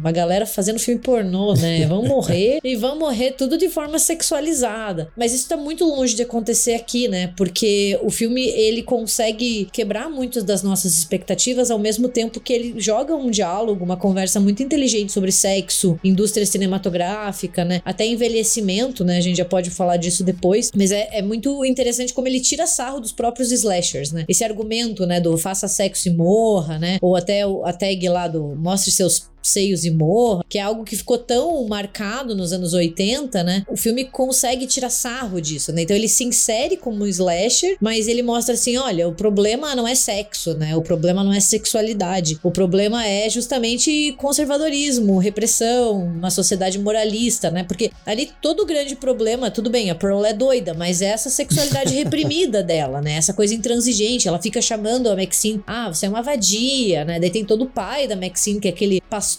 [0.00, 1.86] uma galera fazendo filme pornô, né?
[1.86, 5.12] Vão morrer e vão morrer tudo de forma sexualizada.
[5.16, 7.34] Mas isso tá muito longe de acontecer aqui, né?
[7.36, 12.74] Porque o filme ele consegue quebrar muitas das nossas expectativas ao mesmo tempo que ele
[12.78, 17.82] joga um diálogo, uma conversa conversa muito inteligente sobre sexo, indústria cinematográfica, né?
[17.84, 19.16] Até envelhecimento, né?
[19.18, 20.70] A gente já pode falar disso depois.
[20.74, 24.24] Mas é, é muito interessante como ele tira sarro dos próprios slashers, né?
[24.28, 25.20] Esse argumento, né?
[25.20, 26.98] Do faça sexo e morra, né?
[27.02, 30.96] Ou até a tag lá do mostre seus seios e morra, que é algo que
[30.96, 33.64] ficou tão marcado nos anos 80, né?
[33.68, 35.82] O filme consegue tirar sarro disso, né?
[35.82, 39.86] Então ele se insere como um slasher, mas ele mostra assim, olha, o problema não
[39.86, 40.76] é sexo, né?
[40.76, 42.38] O problema não é sexualidade.
[42.42, 47.64] O problema é justamente conservadorismo, repressão, uma sociedade moralista, né?
[47.64, 51.30] Porque ali todo o grande problema, tudo bem, a Pearl é doida, mas é essa
[51.30, 53.14] sexualidade reprimida dela, né?
[53.14, 57.18] Essa coisa intransigente, ela fica chamando a Maxine, ah, você é uma vadia, né?
[57.18, 59.29] Daí tem todo o pai da Maxine, que é aquele pastor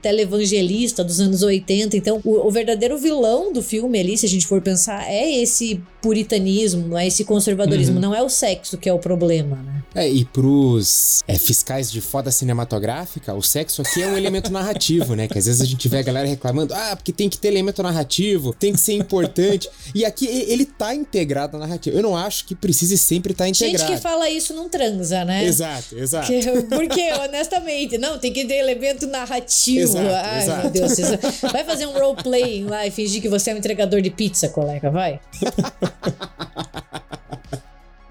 [0.00, 1.96] televangelista dos anos 80.
[1.96, 5.82] Então, o, o verdadeiro vilão do filme ali, se a gente for pensar, é esse
[6.02, 8.00] puritanismo, é esse conservadorismo, uhum.
[8.00, 9.82] não é o sexo que é o problema, né?
[9.94, 15.14] É, e pros é, fiscais de foda cinematográfica, o sexo aqui é um elemento narrativo,
[15.14, 15.28] né?
[15.28, 17.82] Que às vezes a gente vê a galera reclamando, ah, porque tem que ter elemento
[17.82, 19.68] narrativo, tem que ser importante.
[19.94, 21.96] e aqui ele tá integrado na narrativa.
[21.96, 23.78] Eu não acho que precise sempre estar tá integrado.
[23.78, 25.44] Gente que fala isso não transa, né?
[25.44, 26.26] Exato, exato.
[26.26, 26.42] Que,
[26.74, 29.31] porque, honestamente, não, tem que ter elemento narrativo.
[29.82, 30.60] Exato, Ai, exato.
[30.62, 30.98] meu Deus.
[31.52, 34.90] Vai fazer um roleplay lá e fingir que você é um entregador de pizza, colega,
[34.90, 35.20] vai.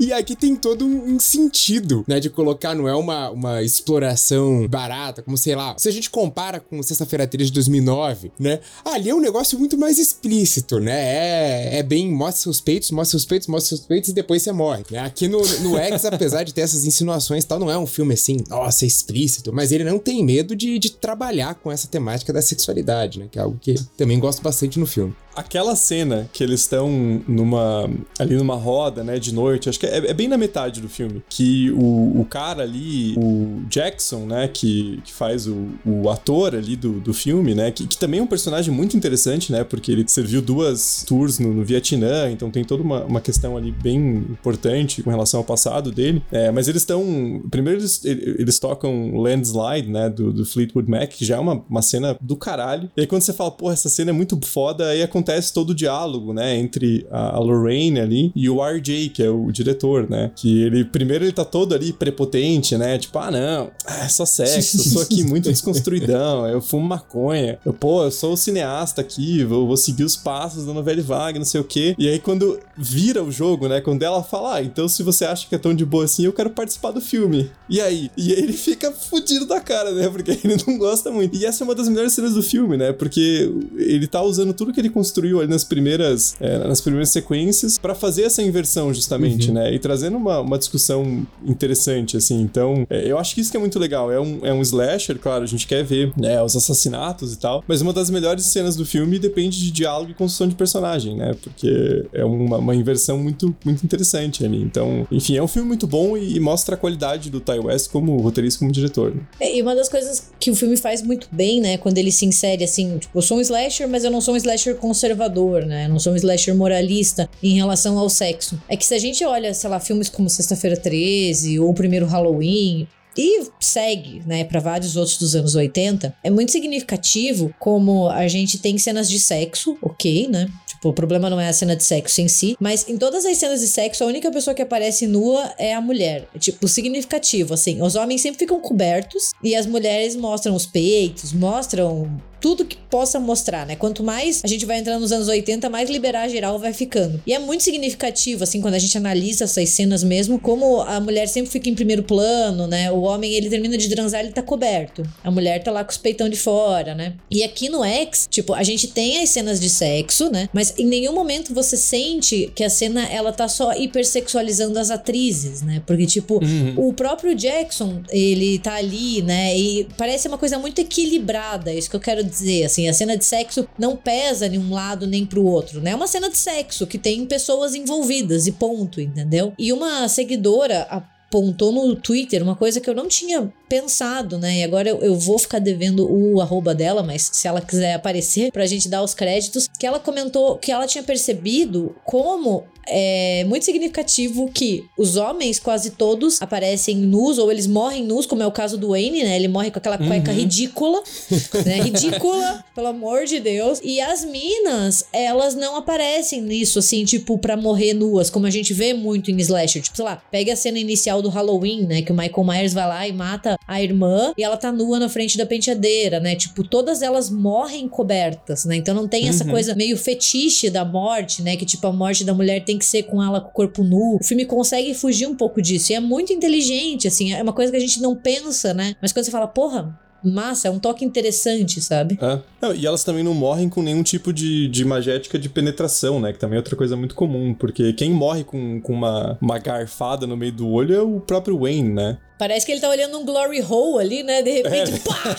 [0.02, 2.20] E aqui tem todo um, sentido, né?
[2.20, 5.76] De colocar, não é uma, uma exploração barata, como sei lá.
[5.78, 8.60] Se a gente compara com Sexta-feira 13 de 2009, né?
[8.84, 10.92] Ali é um negócio muito mais explícito, né?
[10.94, 14.52] É, é bem, mostra seus peitos, mostra seus peitos, mostra seus peitos e depois você
[14.52, 14.84] morre.
[14.90, 14.98] Né?
[14.98, 18.16] Aqui no, no X, apesar de ter essas insinuações e tal, não é um filme
[18.16, 22.42] assim, nossa, explícito, mas ele não tem medo de, de trabalhar com essa temática da
[22.42, 23.28] sexualidade, né?
[23.32, 26.90] Que é algo que também gosto bastante no filme aquela cena que eles estão
[27.28, 30.90] numa ali numa roda, né, de noite, acho que é, é bem na metade do
[30.90, 36.56] filme, que o, o cara ali, o Jackson, né, que, que faz o, o ator
[36.56, 39.92] ali do, do filme, né, que, que também é um personagem muito interessante, né, porque
[39.92, 43.98] ele serviu duas tours no, no Vietnã, então tem toda uma, uma questão ali bem
[43.98, 49.90] importante com relação ao passado dele, é, mas eles estão, primeiro eles, eles tocam Landslide,
[49.90, 53.08] né, do, do Fleetwood Mac, que já é uma, uma cena do caralho, e aí
[53.08, 56.58] quando você fala, pô, essa cena é muito foda, aí acontece todo o diálogo, né,
[56.58, 60.32] entre a Lorraine ali e o RJ, que é o diretor, né?
[60.36, 62.98] Que ele, primeiro ele tá todo ali prepotente, né?
[62.98, 67.74] Tipo, ah, não, é só sexo, eu sou aqui muito desconstruidão, eu fumo maconha, eu,
[67.74, 71.46] pô, eu sou o cineasta aqui, vou, vou seguir os passos da novela vaga, não
[71.46, 71.96] sei o quê.
[71.98, 75.48] E aí quando vira o jogo, né, quando ela fala, ah, então se você acha
[75.48, 77.50] que é tão de boa assim, eu quero participar do filme.
[77.70, 78.12] E aí?
[78.18, 80.10] E aí ele fica fudido da cara, né?
[80.10, 81.38] Porque ele não gosta muito.
[81.38, 82.92] E essa é uma das melhores cenas do filme, né?
[82.92, 87.10] Porque ele tá usando tudo que ele construiu construiu ali nas primeiras, é, nas primeiras
[87.10, 89.56] sequências para fazer essa inversão, justamente, uhum.
[89.56, 89.71] né?
[89.74, 92.42] E trazendo uma, uma discussão interessante, assim.
[92.42, 94.12] Então, é, eu acho que isso que é muito legal.
[94.12, 97.64] É um, é um slasher, claro, a gente quer ver né, os assassinatos e tal,
[97.68, 101.36] mas uma das melhores cenas do filme depende de diálogo e construção de personagem, né?
[101.42, 104.62] Porque é uma, uma inversão muito, muito interessante ali.
[104.62, 107.90] Então, enfim, é um filme muito bom e, e mostra a qualidade do Ty West
[107.92, 109.14] como roteirista, como diretor.
[109.16, 109.22] Né?
[109.40, 111.78] É, e uma das coisas que o filme faz muito bem, né?
[111.78, 114.38] Quando ele se insere assim, tipo, eu sou um slasher, mas eu não sou um
[114.38, 115.88] slasher conservador, né?
[115.88, 118.60] não sou um slasher moralista em relação ao sexo.
[118.68, 122.06] É que se a gente olha, sei lá, filmes como Sexta-feira 13 ou o primeiro
[122.06, 122.88] Halloween,
[123.18, 128.58] e segue, né, para vários outros dos anos 80, é muito significativo como a gente
[128.58, 130.48] tem cenas de sexo, ok, né?
[130.66, 133.38] Tipo, o problema não é a cena de sexo em si, mas em todas as
[133.38, 136.28] cenas de sexo, a única pessoa que aparece nua é a mulher.
[136.40, 137.82] Tipo, significativo, assim.
[137.82, 142.10] Os homens sempre ficam cobertos e as mulheres mostram os peitos, mostram
[142.42, 143.76] tudo que possa mostrar, né?
[143.76, 147.22] Quanto mais a gente vai entrando nos anos 80, mais liberar geral vai ficando.
[147.26, 151.28] E é muito significativo, assim, quando a gente analisa essas cenas mesmo, como a mulher
[151.28, 152.92] sempre fica em primeiro plano, né?
[152.92, 155.04] O homem, ele termina de transar, ele tá coberto.
[155.24, 157.14] A mulher tá lá com os peitão de fora, né?
[157.30, 160.50] E aqui no X, tipo, a gente tem as cenas de sexo, né?
[160.52, 165.62] Mas em nenhum momento você sente que a cena, ela tá só hipersexualizando as atrizes,
[165.62, 165.84] né?
[165.86, 166.74] Porque, tipo, uhum.
[166.90, 169.56] o próprio Jackson, ele tá ali, né?
[169.56, 173.16] E parece uma coisa muito equilibrada, é isso que eu quero dizer, assim, a cena
[173.16, 175.92] de sexo não pesa de um lado nem pro outro, né?
[175.92, 179.54] É uma cena de sexo que tem pessoas envolvidas e ponto, entendeu?
[179.58, 184.58] E uma seguidora apontou no Twitter uma coisa que eu não tinha pensado, né?
[184.58, 188.52] E agora eu, eu, vou ficar devendo o arroba dela, mas se ela quiser aparecer
[188.52, 193.64] pra gente dar os créditos, que ela comentou que ela tinha percebido como é muito
[193.64, 198.52] significativo que os homens, quase todos, aparecem nus ou eles morrem nus, como é o
[198.52, 199.36] caso do Wayne, né?
[199.36, 200.38] Ele morre com aquela cueca uhum.
[200.38, 201.02] ridícula,
[201.66, 201.82] né?
[201.82, 203.80] Ridícula, pelo amor de Deus.
[203.84, 208.74] E as minas, elas não aparecem nisso, assim, tipo, pra morrer nuas, como a gente
[208.74, 209.82] vê muito em slasher.
[209.82, 212.02] Tipo, sei lá, pega a cena inicial do Halloween, né?
[212.02, 215.08] Que o Michael Myers vai lá e mata a irmã e ela tá nua na
[215.08, 216.36] frente da penteadeira, né?
[216.36, 218.76] Tipo, todas elas morrem cobertas, né?
[218.76, 219.52] Então não tem essa uhum.
[219.52, 221.56] coisa meio fetiche da morte, né?
[221.56, 224.18] Que tipo, a morte da mulher tem que ser com ela com o corpo nu.
[224.20, 225.92] O filme consegue fugir um pouco disso.
[225.92, 227.34] E é muito inteligente, assim.
[227.34, 228.96] É uma coisa que a gente não pensa, né?
[229.02, 232.18] Mas quando você fala, porra, massa, é um toque interessante, sabe?
[232.22, 232.40] É.
[232.62, 236.32] Não, e elas também não morrem com nenhum tipo de, de magética de penetração, né?
[236.32, 240.28] Que também é outra coisa muito comum, porque quem morre com, com uma, uma garfada
[240.28, 242.18] no meio do olho é o próprio Wayne, né?
[242.42, 244.42] Parece que ele tá olhando um glory hole ali, né?
[244.42, 244.98] De repente, É.
[244.98, 245.36] pá!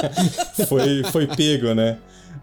[0.66, 1.98] foi, foi pego, né?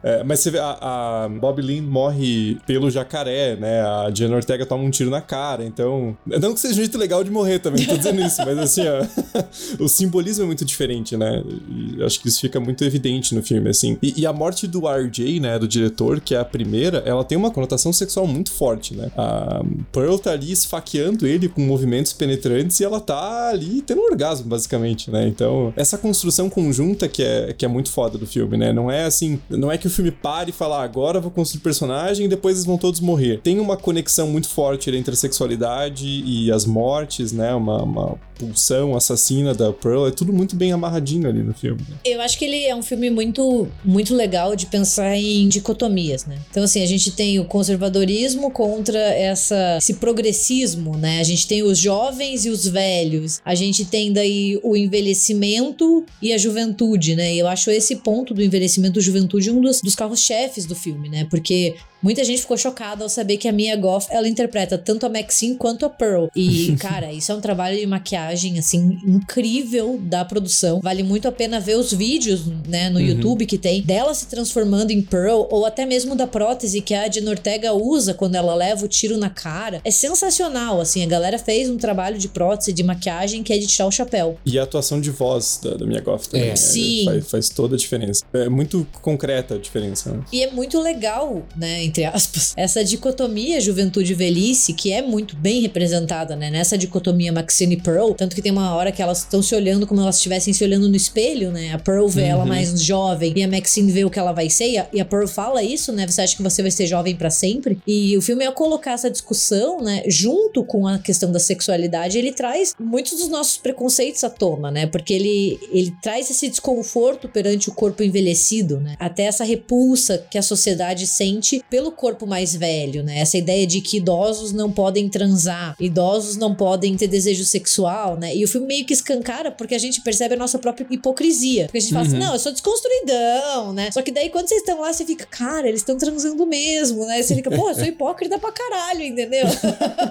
[0.06, 0.78] É, mas você vê, a,
[1.24, 3.82] a Bob Lynn morre pelo jacaré, né?
[3.82, 6.16] A Jenna Ortega toma um tiro na cara, então...
[6.28, 9.04] Não que seja um jeito legal de morrer também, tô dizendo isso, mas assim, ó,
[9.84, 11.44] o simbolismo é muito diferente, né?
[11.68, 13.98] E acho que isso fica muito evidente no filme, assim.
[14.00, 17.36] E, e a morte do RJ, né, do diretor, que é a primeira, ela tem
[17.36, 19.12] uma conotação sexual muito forte, né?
[19.18, 24.06] A Pearl tá ali esfaqueando ele com movimentos penetrantes e ela tá ali tendo um
[24.06, 25.28] orgasmo, basicamente, né?
[25.28, 28.72] Então, essa construção conjunta que é, que é muito foda do filme, né?
[28.72, 31.62] Não é assim, não é que o filme pare e fala, ah, agora vou construir
[31.62, 33.40] personagem e depois eles vão todos morrer.
[33.42, 37.54] Tem uma conexão muito forte entre a sexualidade e as mortes, né?
[37.54, 41.82] Uma, uma pulsão assassina da Pearl, é tudo muito bem amarradinho ali no filme.
[42.04, 46.38] Eu acho que ele é um filme muito, muito legal de pensar em dicotomias, né?
[46.52, 51.20] Então, assim, a gente tem o conservadorismo contra essa, esse progressismo, né?
[51.20, 53.40] A gente tem os jovens e os velhos.
[53.44, 57.34] A gente tem daí o envelhecimento e a juventude, né?
[57.34, 61.10] E eu acho esse ponto do envelhecimento e juventude um dos, dos carros-chefes do filme,
[61.10, 61.26] né?
[61.30, 65.10] Porque Muita gente ficou chocada ao saber que a Mia Goth, ela interpreta tanto a
[65.10, 66.28] Maxine quanto a Pearl.
[66.36, 70.80] E, cara, isso é um trabalho de maquiagem, assim, incrível da produção.
[70.82, 74.92] Vale muito a pena ver os vídeos, né, no YouTube que tem dela se transformando
[74.92, 78.86] em Pearl, ou até mesmo da prótese que a Jen Ortega usa quando ela leva
[78.86, 79.82] o tiro na cara.
[79.84, 83.68] É sensacional, assim, a galera fez um trabalho de prótese, de maquiagem, que é de
[83.68, 84.38] tirar o chapéu.
[84.46, 86.48] E a atuação de voz da, da Mia Goth também.
[86.48, 86.50] É.
[86.50, 86.56] né?
[86.56, 87.06] Sim.
[87.06, 88.24] Faz, faz toda a diferença.
[88.34, 90.24] É muito concreta a diferença, né?
[90.32, 95.36] E é muito legal, né, entre aspas, essa dicotomia juventude e velhice, que é muito
[95.36, 99.20] bem representada, né, nessa dicotomia Maxine e Pearl, tanto que tem uma hora que elas
[99.20, 102.46] estão se olhando como elas estivessem se olhando no espelho, né, a Pearl vê ela
[102.46, 105.06] mais jovem e a Maxine vê o que ela vai ser, e a, e a
[105.06, 107.80] Pearl fala isso, né, você acha que você vai ser jovem pra sempre?
[107.86, 112.32] E o filme é colocar essa discussão, né, junto com a questão da sexualidade, ele
[112.32, 117.70] traz muitos dos nossos preconceitos à tona, né, porque ele, ele traz esse desconforto perante
[117.70, 123.04] o corpo envelhecido, né, até essa repulsa que a sociedade sente pelo corpo mais velho,
[123.04, 123.20] né?
[123.20, 128.34] Essa ideia de que idosos não podem transar, idosos não podem ter desejo sexual, né?
[128.34, 131.66] E o filme meio que escancara porque a gente percebe a nossa própria hipocrisia.
[131.66, 133.92] Porque a gente fala assim, não, eu sou desconstruidão, né?
[133.92, 137.22] Só que daí quando vocês estão lá, você fica, cara, eles estão transando mesmo, né?
[137.22, 139.46] Você fica, pô, eu sou hipócrita pra caralho, entendeu?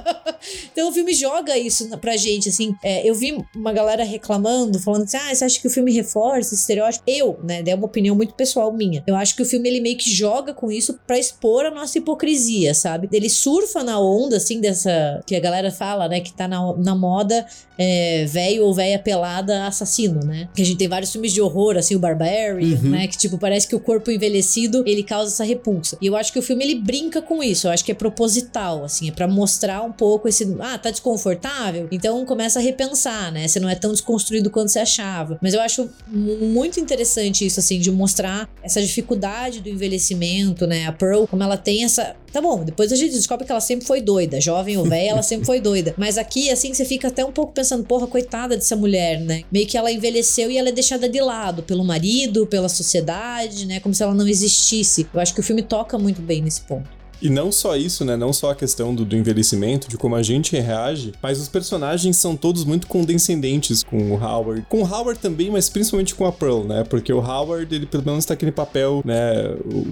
[0.71, 2.77] então o filme joga isso pra gente, assim.
[2.83, 6.53] É, eu vi uma galera reclamando, falando assim, ah, você acha que o filme reforça
[6.53, 7.05] esse estereótipo?
[7.07, 7.65] Eu, né?
[7.67, 9.03] É uma opinião muito pessoal minha.
[9.07, 11.99] Eu acho que o filme ele meio que joga com isso pra expor a nossa
[11.99, 13.09] hipocrisia, sabe?
[13.13, 15.23] Ele surfa na onda, assim, dessa.
[15.27, 16.21] que a galera fala, né?
[16.21, 17.47] Que tá na, na moda
[17.79, 20.49] é, velho ou velha pelada assassino, né?
[20.55, 23.07] Que a gente tem vários filmes de horror, assim, o Barbarian, né?
[23.09, 25.97] Que, tipo, parece que o corpo envelhecido ele causa essa repulsa.
[26.01, 27.67] E eu acho que o filme ele brinca com isso.
[27.67, 30.57] Eu acho que é proposital, assim, é pra mostrar um pouco esse.
[30.61, 31.89] Ah, tá desconfortável?
[31.93, 33.47] Então começa a repensar, né?
[33.47, 35.39] Você não é tão desconstruído quanto você achava.
[35.43, 40.87] Mas eu acho mu- muito interessante isso, assim, de mostrar essa dificuldade do envelhecimento, né?
[40.87, 42.17] A Pearl, como ela tem essa.
[42.33, 45.23] Tá bom, depois a gente descobre que ela sempre foi doida, jovem ou velha, ela
[45.25, 45.95] sempre foi doida.
[45.97, 49.45] Mas aqui, assim, você fica até um pouco pensando, porra, coitada dessa mulher, né?
[49.53, 53.81] Meio que ela envelheceu e ela é deixada de lado pelo marido, pela sociedade, né?
[53.81, 55.07] Como se ela não existisse.
[55.13, 57.04] Eu acho que o filme toca muito bem nesse ponto.
[57.23, 58.17] E não só isso, né?
[58.17, 62.17] Não só a questão do, do envelhecimento, de como a gente reage, mas os personagens
[62.17, 64.67] são todos muito condescendentes com o Howard.
[64.69, 66.85] Com o Howard também, mas principalmente com a Pearl, né?
[66.85, 69.33] Porque o Howard, ele pelo menos tá aquele papel, né?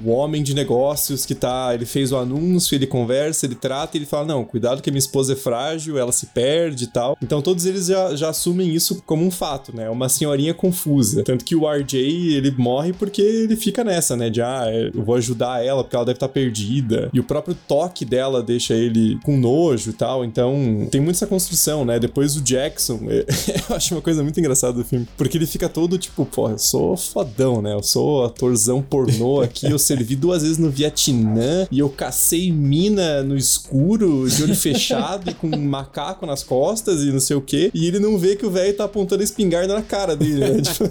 [0.04, 1.72] O homem de negócios que tá.
[1.72, 5.32] Ele fez o anúncio, ele conversa, ele trata ele fala: Não, cuidado que minha esposa
[5.32, 7.16] é frágil, ela se perde e tal.
[7.22, 9.88] Então todos eles já, já assumem isso como um fato, né?
[9.88, 11.22] Uma senhorinha confusa.
[11.22, 14.30] Tanto que o RJ, ele morre porque ele fica nessa, né?
[14.30, 17.10] De ah, eu vou ajudar ela porque ela deve estar perdida.
[17.12, 20.24] E o próprio toque dela deixa ele com nojo e tal.
[20.24, 21.98] Então tem muito essa construção, né?
[21.98, 25.06] Depois o Jackson, eu acho uma coisa muito engraçada do filme.
[25.16, 27.74] Porque ele fica todo tipo, pô, eu sou fodão, né?
[27.74, 29.70] Eu sou atorzão pornô aqui.
[29.70, 35.30] Eu servi duas vezes no Vietnã e eu cacei mina no escuro, de olho fechado
[35.30, 37.70] e com um macaco nas costas e não sei o quê.
[37.74, 40.62] E ele não vê que o velho tá apontando a espingarda na cara dele, né?
[40.72, 40.84] Tipo,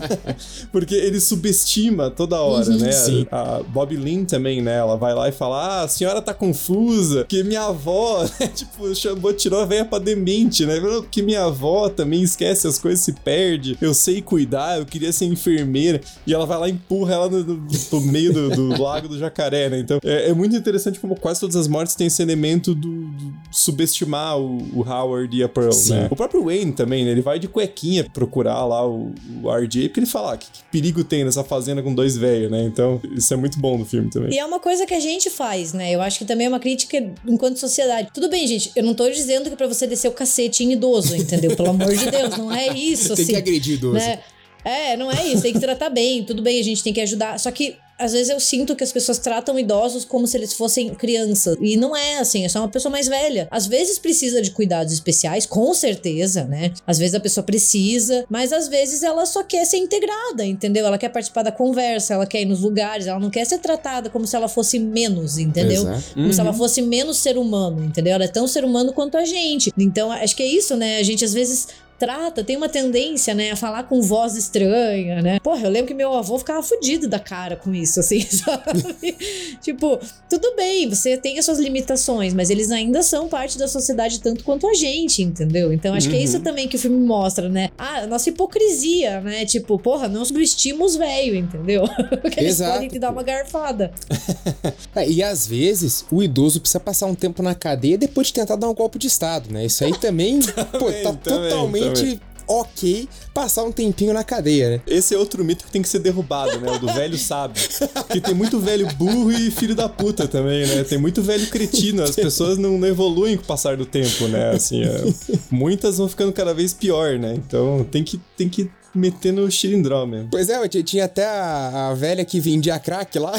[0.72, 2.92] porque ele subestima toda hora, né?
[2.92, 3.26] sim.
[3.32, 4.78] A Bob Lynn também, né?
[4.78, 8.48] Ela vai lá e fala: Ah, a senhora senhora tá confusa, que minha avó, né,
[8.48, 10.76] tipo, chamou, tirou a velha pra demente, né?
[11.10, 13.78] Que minha avó também esquece as coisas, se perde.
[13.82, 16.02] Eu sei cuidar, eu queria ser enfermeira.
[16.28, 19.18] E ela vai lá e empurra ela no, no, no meio do, do, lago do
[19.18, 19.80] jacaré, né?
[19.80, 23.34] Então é, é, muito interessante como quase todas as mortes têm esse elemento do, do
[23.52, 25.94] subestimar o, o, Howard e a Pearl, Sim.
[25.94, 26.08] né?
[26.10, 27.12] O próprio Wayne também, né?
[27.12, 30.64] Ele vai de cuequinha procurar lá o, o RJ, porque ele fala: ah, que, que
[30.72, 32.64] perigo tem nessa fazenda com dois velhos, né?
[32.64, 34.34] Então isso é muito bom no filme também.
[34.34, 35.92] E é uma coisa que a gente faz, né?
[35.92, 36.98] Eu acho que também é uma crítica
[37.28, 38.10] enquanto sociedade.
[38.14, 41.16] Tudo bem, gente, eu não tô dizendo que pra você descer o cacete em idoso,
[41.16, 41.56] entendeu?
[41.56, 43.34] Pelo amor de Deus, não é isso, Tem assim.
[43.34, 43.96] que agredir idoso.
[43.96, 44.20] Né?
[44.64, 47.40] É, não é isso, tem que tratar bem, tudo bem, a gente tem que ajudar.
[47.40, 50.90] Só que às vezes eu sinto que as pessoas tratam idosos como se eles fossem
[50.96, 51.56] crianças.
[51.62, 53.48] E não é assim, é só uma pessoa mais velha.
[53.52, 56.74] Às vezes precisa de cuidados especiais, com certeza, né?
[56.86, 60.86] Às vezes a pessoa precisa, mas às vezes ela só quer ser integrada, entendeu?
[60.86, 64.10] Ela quer participar da conversa, ela quer ir nos lugares, ela não quer ser tratada
[64.10, 65.84] como se ela fosse menos, entendeu?
[65.84, 66.14] Exato.
[66.14, 66.34] Como uhum.
[66.34, 66.58] se ela uhum.
[66.58, 68.14] fosse menos ser humano, entendeu?
[68.14, 69.72] Ela é tão ser humano quanto a gente.
[69.78, 70.98] Então, acho que é isso, né?
[70.98, 71.68] A gente às vezes
[72.02, 75.40] trata, tem uma tendência, né, a falar com voz estranha, né?
[75.40, 79.16] Porra, eu lembro que meu avô ficava fudido da cara com isso, assim, sabe?
[79.62, 84.20] tipo, tudo bem, você tem as suas limitações, mas eles ainda são parte da sociedade
[84.20, 85.72] tanto quanto a gente, entendeu?
[85.72, 86.14] Então acho uhum.
[86.14, 86.44] que é isso uhum.
[86.44, 87.70] também que o filme mostra, né?
[87.78, 89.46] Ah, nossa hipocrisia, né?
[89.46, 91.84] Tipo, porra, não subestimos velho, entendeu?
[92.20, 92.74] Porque eles Exato.
[92.74, 93.94] podem te dar uma garfada.
[94.96, 98.56] é, e às vezes o idoso precisa passar um tempo na cadeia depois de tentar
[98.56, 99.68] dar um golpe de Estado, né?
[99.68, 104.82] Isso aí também, pô, tá também, totalmente totalmente ok passar um tempinho na cadeia, né?
[104.86, 106.72] Esse é outro mito que tem que ser derrubado, né?
[106.72, 107.60] O do velho sabe.
[107.94, 110.84] Porque tem muito velho burro e filho da puta também, né?
[110.84, 112.04] Tem muito velho cretino.
[112.04, 114.52] As pessoas não, não evoluem com o passar do tempo, né?
[114.52, 115.02] Assim, é,
[115.50, 117.34] muitas vão ficando cada vez pior, né?
[117.36, 120.30] Então tem que, tem que metendo xilindró mesmo.
[120.32, 123.34] Pois é, tinha até a, a velha que vendia crack lá.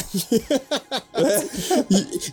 [1.15, 1.45] É.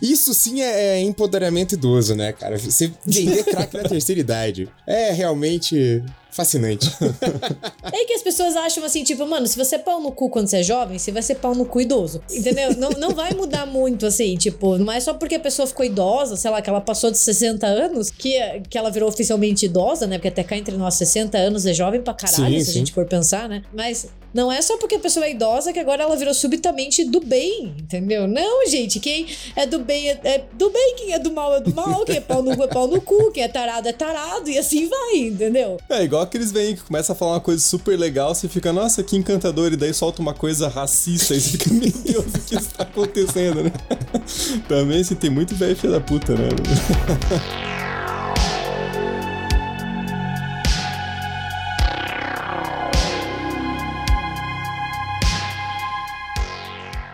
[0.02, 2.58] isso sim é, é, empoderamento idoso, né, cara?
[2.58, 4.68] Você vender crack na terceira idade.
[4.86, 6.02] É realmente
[6.32, 6.90] fascinante.
[7.92, 10.48] é que as pessoas acham assim, tipo, mano, se você é pau no cu quando
[10.48, 12.22] você é jovem, você vai ser pau no cu idoso.
[12.30, 12.76] Entendeu?
[12.76, 16.36] não, não vai mudar muito, assim, tipo, não é só porque a pessoa ficou idosa,
[16.36, 20.18] sei lá, que ela passou de 60 anos, que, que ela virou oficialmente idosa, né?
[20.18, 22.70] Porque até cá entre nós, 60 anos é jovem pra caralho, sim, se sim.
[22.70, 23.62] a gente for pensar, né?
[23.72, 27.20] Mas não é só porque a pessoa é idosa que agora ela virou subitamente do
[27.20, 28.26] bem, entendeu?
[28.28, 29.26] Não, gente, quem
[29.56, 32.16] é do bem é, é do bem, quem é do mal é do mal, quem
[32.16, 34.88] é pau no cu é pau no cu, quem é tarado é tarado, e assim
[34.88, 35.78] vai, entendeu?
[35.88, 39.02] É igual aqueles vêm que começa a falar uma coisa super legal, você fica, nossa,
[39.02, 42.54] que encantador, e daí solta uma coisa racista, e você fica, meu Deus, o que
[42.54, 43.72] está acontecendo, né?
[44.68, 46.48] Também, assim, tem muito velho filho da puta, né?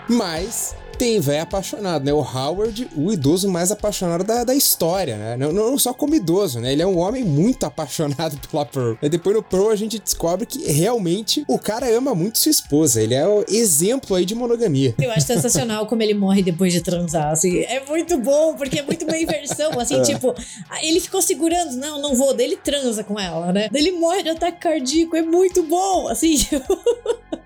[0.09, 2.12] Mas tem velho apaixonado, né?
[2.12, 5.36] O Howard, o idoso mais apaixonado da, da história, né?
[5.36, 6.72] Não, não, só como idoso, né?
[6.72, 8.94] Ele é um homem muito apaixonado pela Pearl.
[9.03, 13.01] E depois no Pearl a gente descobre que realmente o cara ama muito sua esposa.
[13.01, 14.94] Ele é o exemplo aí de monogamia.
[15.01, 17.61] Eu acho sensacional como ele morre depois de transar, assim.
[17.61, 20.03] É muito bom, porque é muito uma inversão, assim, é.
[20.03, 20.34] tipo,
[20.82, 23.68] ele ficou segurando, não, não vou, daí ele transa com ela, né?
[23.70, 26.78] Daí ele morre de ataque cardíaco, é muito bom, assim, tipo...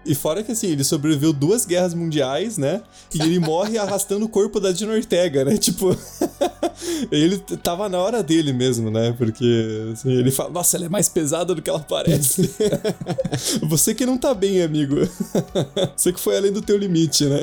[0.04, 2.82] E fora que assim, ele sobreviveu duas guerras mundiais, né?
[3.14, 5.56] E ele morre arrastando o corpo da Dina Ortega, né?
[5.56, 5.96] Tipo,
[7.10, 9.14] ele tava na hora dele mesmo, né?
[9.16, 12.50] Porque assim, ele fala, nossa, ela é mais pesada do que ela parece.
[13.62, 14.96] Você que não tá bem, amigo.
[15.96, 17.40] Você que foi além do teu limite, né?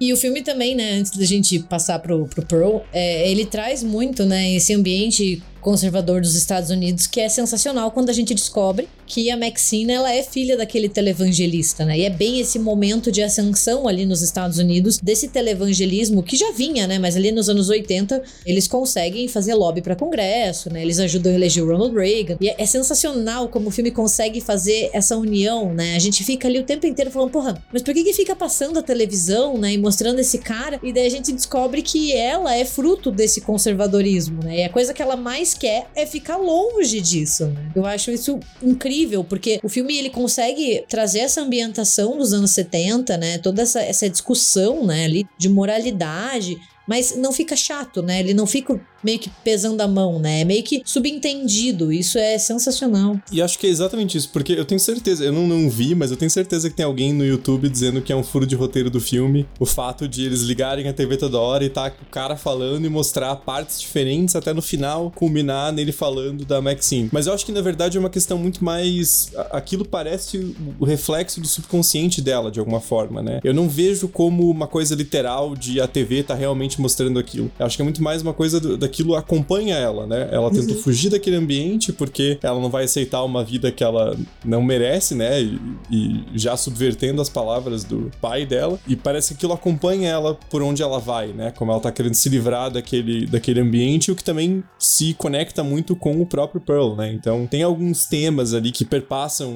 [0.00, 0.94] E o filme também, né?
[0.94, 4.54] Antes da gente passar pro, pro Pearl, é, ele traz muito, né?
[4.54, 9.36] Esse ambiente conservador dos Estados Unidos, que é sensacional quando a gente descobre que a
[9.36, 11.98] Maxine ela é filha daquele televangelista, né?
[11.98, 16.50] E é bem esse momento de ascensão ali nos Estados Unidos desse televangelismo que já
[16.50, 16.98] vinha, né?
[16.98, 20.82] Mas ali nos anos 80 eles conseguem fazer lobby para Congresso, né?
[20.82, 22.36] Eles ajudam a eleger o Ronald Reagan.
[22.40, 25.94] E é, é sensacional como o filme consegue fazer essa união, né?
[25.94, 28.78] A gente fica ali o tempo inteiro falando, porra, mas por que que fica passando
[28.78, 29.74] a televisão, né?
[29.74, 30.80] E mostrando esse cara?
[30.82, 34.60] E daí a gente descobre que ela é fruto desse conservadorismo, né?
[34.60, 37.70] E a coisa que ela mais quer é ficar longe disso, né?
[37.74, 43.16] Eu acho isso incrível, porque o filme ele consegue trazer essa ambientação dos anos 70,
[43.16, 43.38] né?
[43.38, 46.56] Toda essa, essa discussão, né, ali de moralidade,
[46.86, 48.20] mas não fica chato, né?
[48.20, 50.40] Ele não fica meio que pesando a mão, né?
[50.40, 51.92] É meio que subentendido.
[51.92, 53.18] Isso é sensacional.
[53.30, 56.10] E acho que é exatamente isso, porque eu tenho certeza, eu não, não vi, mas
[56.10, 58.90] eu tenho certeza que tem alguém no YouTube dizendo que é um furo de roteiro
[58.90, 59.46] do filme.
[59.58, 62.88] O fato de eles ligarem a TV toda hora e tá o cara falando e
[62.88, 67.08] mostrar partes diferentes até no final culminar nele falando da Maxine.
[67.12, 69.30] Mas eu acho que na verdade é uma questão muito mais.
[69.50, 73.40] Aquilo parece o reflexo do subconsciente dela, de alguma forma, né?
[73.42, 77.50] Eu não vejo como uma coisa literal de a TV tá realmente ambiente mostrando aquilo.
[77.58, 80.28] Eu acho que é muito mais uma coisa do, daquilo acompanha ela, né?
[80.30, 84.62] Ela tenta fugir daquele ambiente porque ela não vai aceitar uma vida que ela não
[84.62, 85.42] merece, né?
[85.42, 85.60] E,
[85.90, 88.78] e já subvertendo as palavras do pai dela.
[88.86, 91.50] E parece que aquilo acompanha ela por onde ela vai, né?
[91.52, 95.94] Como ela tá querendo se livrar daquele, daquele ambiente, o que também se conecta muito
[95.94, 97.12] com o próprio Pearl, né?
[97.12, 99.54] Então tem alguns temas ali que perpassam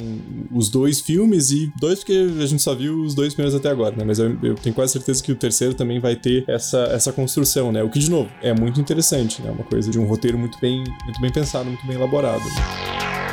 [0.53, 3.95] os dois filmes e dois porque a gente só viu os dois primeiros até agora,
[3.97, 4.05] né?
[4.05, 7.73] Mas eu, eu tenho quase certeza que o terceiro também vai ter essa, essa construção,
[7.73, 7.83] né?
[7.83, 9.51] O que, de novo, é muito interessante, né?
[9.51, 12.43] Uma coisa de um roteiro muito bem, muito bem pensado, muito bem elaborado.
[12.43, 13.26] Please,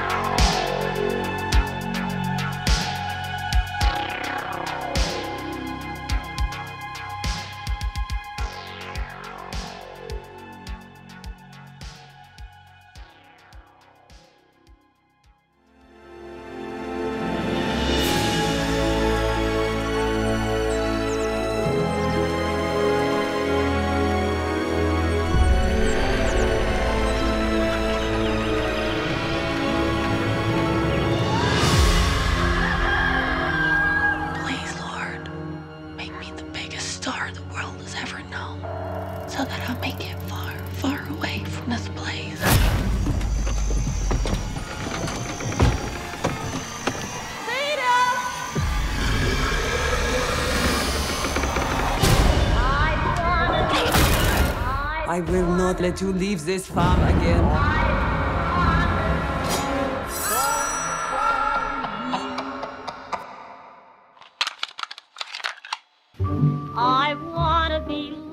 [55.30, 57.43] will not let you leave this farm again.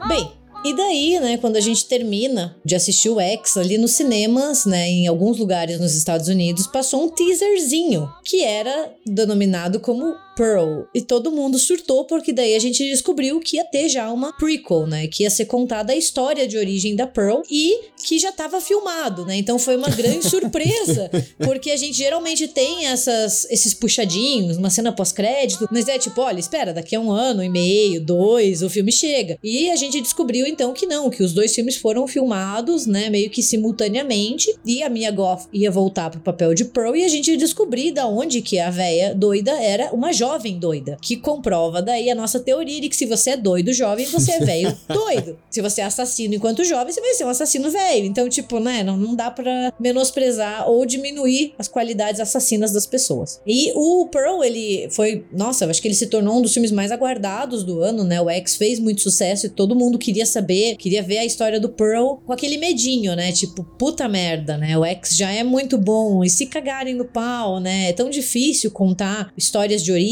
[0.09, 0.33] Bem,
[0.65, 4.89] e daí, né, quando a gente termina de assistir o X ali nos cinemas, né,
[4.89, 10.83] em alguns lugares nos Estados Unidos, passou um teaserzinho que era denominado como Pearl.
[10.95, 14.87] E todo mundo surtou porque daí a gente descobriu que ia ter já uma prequel,
[14.87, 18.61] né, que ia ser contada a história de origem da Pearl e que já estava
[18.61, 19.37] filmado, né?
[19.37, 24.93] Então foi uma grande surpresa, porque a gente geralmente tem essas esses puxadinhos, uma cena
[24.93, 28.93] pós-crédito, mas é tipo, olha, espera, daqui a um ano e meio, dois, o filme
[28.93, 29.39] chega.
[29.43, 33.31] E a gente descobriu então que não, que os dois filmes foram filmados, né, meio
[33.31, 37.37] que simultaneamente, e a Mia Goth ia voltar pro papel de Pearl e a gente
[37.37, 42.15] descobriu da onde que a véia doida era uma jovem doida, que comprova daí a
[42.15, 45.39] nossa teoria de que se você é doido jovem, você é velho doido.
[45.49, 48.05] Se você é assassino enquanto jovem, você vai ser um assassino velho.
[48.05, 53.41] Então, tipo, né, não, não dá pra menosprezar ou diminuir as qualidades assassinas das pessoas.
[53.47, 56.71] E o Pearl, ele foi, nossa, eu acho que ele se tornou um dos filmes
[56.71, 58.21] mais aguardados do ano, né?
[58.21, 61.71] O X fez muito sucesso e todo mundo queria saber, queria ver a história do
[61.71, 63.33] Pearl com aquele medinho, né?
[63.33, 64.77] Tipo, puta merda, né?
[64.77, 67.89] O X já é muito bom e se cagarem no pau, né?
[67.89, 70.10] É tão difícil contar histórias de origem,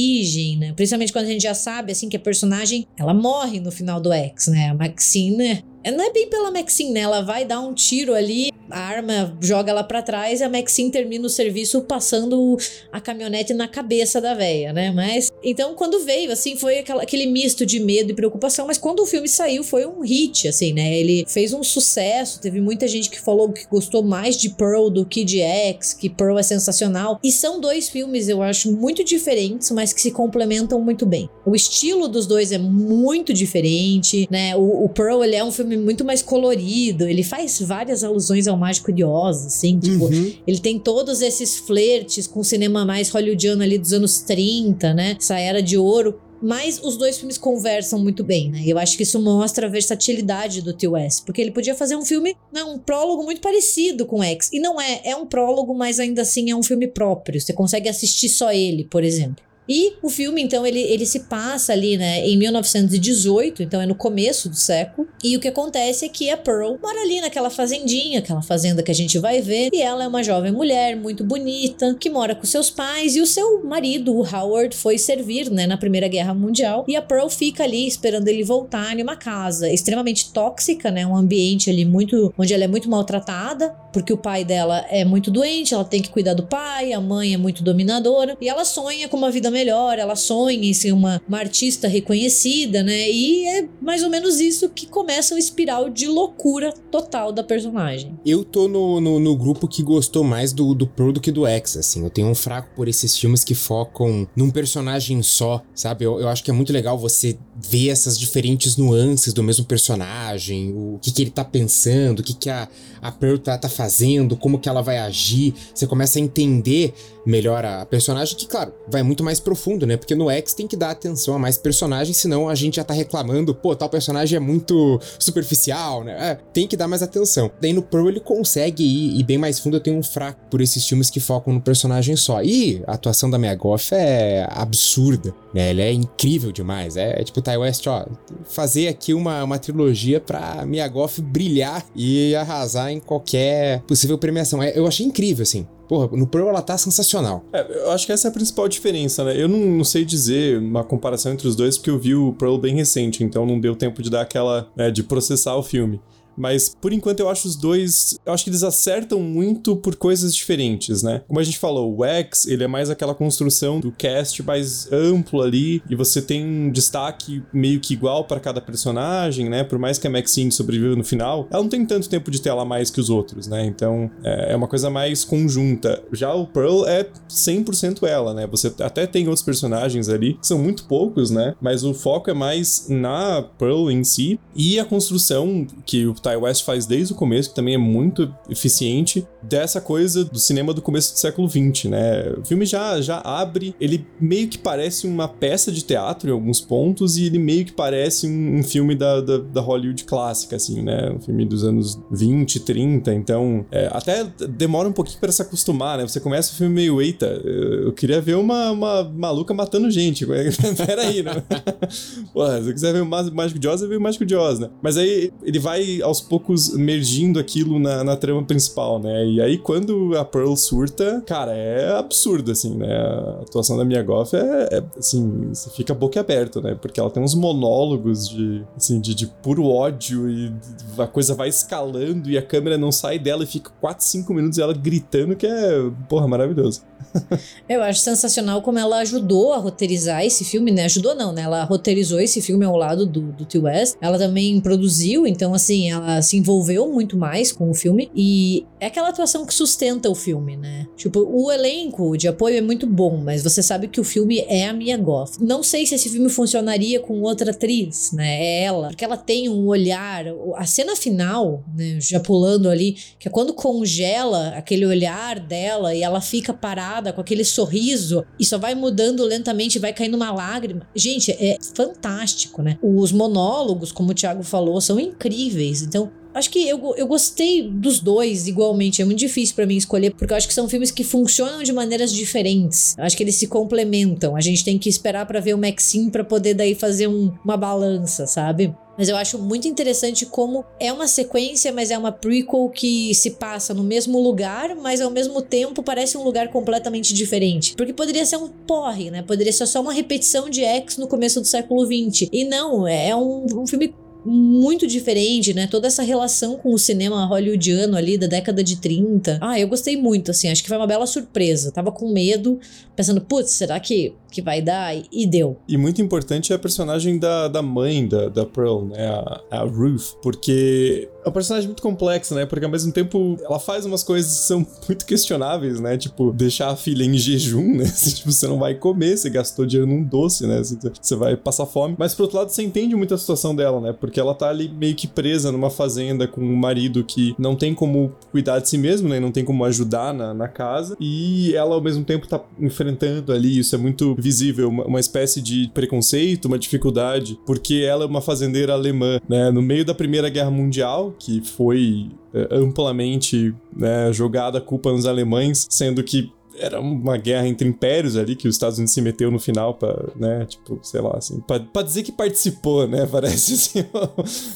[0.59, 0.73] né?
[0.75, 4.13] Principalmente quando a gente já sabe, assim, que a personagem, ela morre no final do
[4.13, 4.71] X, né?
[4.71, 5.65] A Maxine?
[5.85, 7.01] Não é bem pela Maxine, né?
[7.01, 10.91] Ela vai dar um tiro ali, a arma joga ela pra trás e a Maxine
[10.91, 12.57] termina o serviço passando
[12.93, 14.91] a caminhonete na cabeça da véia, né?
[14.91, 19.01] Mas então quando veio, assim, foi aquela, aquele misto de medo e preocupação, mas quando
[19.01, 20.99] o filme saiu foi um hit, assim, né?
[20.99, 25.05] Ele fez um sucesso, teve muita gente que falou que gostou mais de Pearl do
[25.05, 27.19] que de X, que Pearl é sensacional.
[27.23, 31.29] E são dois filmes, eu acho, muito diferentes, mas que se complementam muito bem.
[31.47, 34.57] O estilo dos dois é muito diferente, né?
[34.57, 38.57] O, o Pearl, ele é um filme muito mais colorido, ele faz várias alusões ao
[38.57, 40.33] Mágico de Oz, assim, tipo, Uhum.
[40.47, 45.17] ele tem todos esses flertes com o cinema mais hollywoodiano ali dos anos 30, né?
[45.19, 46.21] Essa era de ouro.
[46.41, 48.63] Mas os dois filmes conversam muito bem, né?
[48.65, 50.87] Eu acho que isso mostra a versatilidade do T.
[50.87, 51.25] West.
[51.25, 54.49] Porque ele podia fazer um filme, né, um prólogo muito parecido com X.
[54.53, 57.41] E não é, é um prólogo, mas ainda assim é um filme próprio.
[57.41, 59.48] Você consegue assistir só ele, por exemplo.
[59.69, 63.95] E o filme, então, ele, ele se passa ali, né, em 1918, então é no
[63.95, 65.07] começo do século.
[65.23, 68.91] E o que acontece é que a Pearl mora ali naquela fazendinha, aquela fazenda que
[68.91, 69.69] a gente vai ver.
[69.73, 73.17] E ela é uma jovem mulher muito bonita, que mora com seus pais.
[73.17, 76.85] E o seu marido, o Howard, foi servir, né, na Primeira Guerra Mundial.
[76.89, 81.17] E a Pearl fica ali esperando ele voltar em uma casa extremamente tóxica, né, um
[81.17, 82.33] ambiente ali muito.
[82.39, 86.09] onde ela é muito maltratada, porque o pai dela é muito doente, ela tem que
[86.09, 88.37] cuidar do pai, a mãe é muito dominadora.
[88.41, 92.83] E ela sonha com uma vida melhor, ela sonha em ser uma, uma artista reconhecida,
[92.83, 93.11] né?
[93.11, 98.19] E é mais ou menos isso que começa um espiral de loucura total da personagem.
[98.25, 101.47] Eu tô no, no, no grupo que gostou mais do, do Pearl do que do
[101.47, 102.05] X, assim.
[102.05, 106.05] Eu tenho um fraco por esses filmes que focam num personagem só, sabe?
[106.05, 110.73] Eu, eu acho que é muito legal você ver essas diferentes nuances do mesmo personagem,
[110.73, 112.69] o que, que ele tá pensando, o que, que a,
[113.03, 115.55] a Pearl tá, tá fazendo, como que ela vai agir.
[115.75, 116.95] Você começa a entender
[117.29, 119.99] melhora a personagem, que, claro, vai muito mais profundo, né?
[119.99, 122.95] Porque no X tem que dar atenção a mais personagens, senão a gente já tá
[122.95, 126.31] reclamando, pô, tal personagem é muito superficial, né?
[126.31, 127.51] É, tem que dar mais atenção.
[127.61, 130.63] Daí no Pearl ele consegue ir, ir bem mais fundo, eu tenho um fraco por
[130.63, 132.43] esses filmes que focam no personagem só.
[132.43, 135.71] E a atuação da Mia Goff é absurda, né?
[135.71, 136.97] Ela é incrível demais.
[136.97, 138.07] É, é tipo Ty West, ó,
[138.45, 144.63] fazer aqui uma, uma trilogia pra Mia Goff brilhar e arrasar em qualquer possível premiação.
[144.63, 145.67] É, eu achei incrível, assim.
[145.89, 147.45] Porra, no Pearl ela tá sensacional.
[147.53, 149.41] É, eu acho que essa é a principal diferença, né?
[149.41, 152.59] Eu não, não, sei dizer uma comparação entre os dois, porque eu vi o Pearl
[152.59, 154.69] bem recente, então não deu tempo de dar aquela.
[154.77, 156.01] Né, de processar o filme.
[156.39, 158.19] Mas por enquanto eu acho os dois.
[158.25, 161.23] Eu acho que eles acertam muito por coisas diferentes, né?
[161.27, 165.43] Como a gente falou, o X, ele é mais aquela construção do cast mais amplo
[165.43, 165.83] ali.
[165.89, 169.65] E você tem um destaque meio que igual para cada personagem, né?
[169.65, 172.65] Por mais que a Maxine sobreviva no final, ela não tem tanto tempo de tela
[172.65, 173.65] mais que os outros, né?
[173.65, 176.03] Então é, é uma coisa mais conjunta.
[176.13, 178.47] Já o Pearl é 100% ela, né?
[178.47, 181.55] Você até tem outros personagens ali, são muito poucos, né?
[181.61, 186.37] Mas o foco é mais na Pearl em si e a construção que o Ty
[186.37, 190.83] West faz desde o começo, que também é muito eficiente, dessa coisa do cinema do
[190.83, 192.33] começo do século XX, né?
[192.39, 196.61] O filme já, já abre, ele meio que parece uma peça de teatro em alguns
[196.61, 200.83] pontos, e ele meio que parece um, um filme da, da, da, Hollywood clássica, assim,
[200.83, 201.11] né?
[201.11, 205.99] Um filme dos anos 20, 30, então é, até demora um pouquinho para se acostumar,
[205.99, 206.07] né?
[206.07, 210.27] Você começa o filme meio, eita, eu queria ver uma, uma maluca matando gente.
[210.87, 211.43] Peraí, né?
[212.33, 214.59] Porra, se eu quiser ver o Mágico de Oz, eu ver o Mágico de Oz,
[214.59, 214.71] né?
[214.83, 219.27] Mas aí ele vai aos aos poucos mergindo aquilo na, na trama principal, né?
[219.27, 222.97] E aí quando a Pearl surta, cara, é absurdo, assim, né?
[222.97, 226.77] A atuação da Mia Goff é, é assim, você fica boca aberta, né?
[226.81, 230.53] Porque ela tem uns monólogos de, assim, de, de puro ódio e
[230.99, 234.59] a coisa vai escalando e a câmera não sai dela e fica 4, 5 minutos
[234.59, 236.83] ela gritando que é, porra, maravilhoso.
[237.69, 240.85] Eu acho sensacional como ela ajudou a roteirizar esse filme, né?
[240.85, 241.43] Ajudou não, né?
[241.43, 243.59] Ela roteirizou esse filme ao lado do, do T.
[243.59, 243.97] West.
[244.01, 248.87] Ela também produziu, então assim, ela se envolveu muito mais com o filme e é
[248.87, 250.87] aquela atuação que sustenta o filme, né?
[250.97, 254.69] Tipo, o elenco de apoio é muito bom, mas você sabe que o filme é
[254.69, 255.39] a Mia Goth.
[255.41, 258.39] Não sei se esse filme funcionaria com outra atriz, né?
[258.39, 260.25] É ela, porque ela tem um olhar,
[260.57, 266.03] a cena final, né, já pulando ali, que é quando congela aquele olhar dela e
[266.03, 270.87] ela fica parada com aquele sorriso, e só vai mudando lentamente, vai caindo uma lágrima.
[270.95, 272.79] Gente, é fantástico, né?
[272.83, 275.83] Os monólogos, como o Thiago falou, são incríveis.
[275.89, 279.03] Então, Acho que eu, eu gostei dos dois igualmente.
[279.03, 281.73] É muito difícil para mim escolher, porque eu acho que são filmes que funcionam de
[281.73, 282.97] maneiras diferentes.
[282.97, 284.37] Eu acho que eles se complementam.
[284.37, 287.57] A gente tem que esperar para ver o Maxim para poder daí fazer um, uma
[287.57, 288.73] balança, sabe?
[288.97, 293.33] Mas eu acho muito interessante como é uma sequência, mas é uma prequel que se
[293.33, 297.75] passa no mesmo lugar, mas ao mesmo tempo parece um lugar completamente diferente.
[297.77, 299.23] Porque poderia ser um porre, né?
[299.23, 302.29] Poderia ser só uma repetição de X no começo do século XX.
[302.33, 303.95] E não, é um, um filme
[304.25, 305.67] muito diferente, né?
[305.67, 309.39] Toda essa relação com o cinema hollywoodiano ali da década de 30.
[309.41, 311.73] Ah, eu gostei muito, assim, acho que foi uma bela surpresa.
[311.73, 312.59] Tava com medo,
[312.95, 314.95] pensando, putz, será que, que vai dar?
[315.11, 315.57] E deu.
[315.69, 319.07] E muito importante é a personagem da, da mãe da, da Pearl, né?
[319.09, 322.47] A, a Ruth, porque é um personagem muito complexo, né?
[322.47, 325.97] Porque ao mesmo tempo ela faz umas coisas que são muito questionáveis, né?
[325.97, 327.85] Tipo, deixar a filha em jejum, né?
[327.99, 330.61] Assim, tipo, você não vai comer, você gastou dinheiro num doce, né?
[330.63, 331.95] Você vai passar fome.
[331.99, 333.93] Mas por outro lado, você entende muito a situação dela, né?
[333.93, 337.75] Porque ela tá ali meio que presa numa fazenda com um marido que não tem
[337.75, 339.19] como cuidar de si mesmo, né?
[339.19, 340.97] Não tem como ajudar na, na casa.
[341.01, 345.41] E ela ao mesmo tempo tá enfrentando ali, isso é muito visível, uma, uma espécie
[345.41, 349.51] de preconceito, uma dificuldade, porque ela é uma fazendeira alemã, né?
[349.51, 355.07] No meio da Primeira Guerra Mundial, que foi é, amplamente né, jogada a culpa nos
[355.07, 359.31] alemães, sendo que era uma guerra entre impérios ali que os Estados Unidos se meteu
[359.31, 363.85] no final para, né, tipo, sei lá, assim, pra dizer que participou, né, parece assim,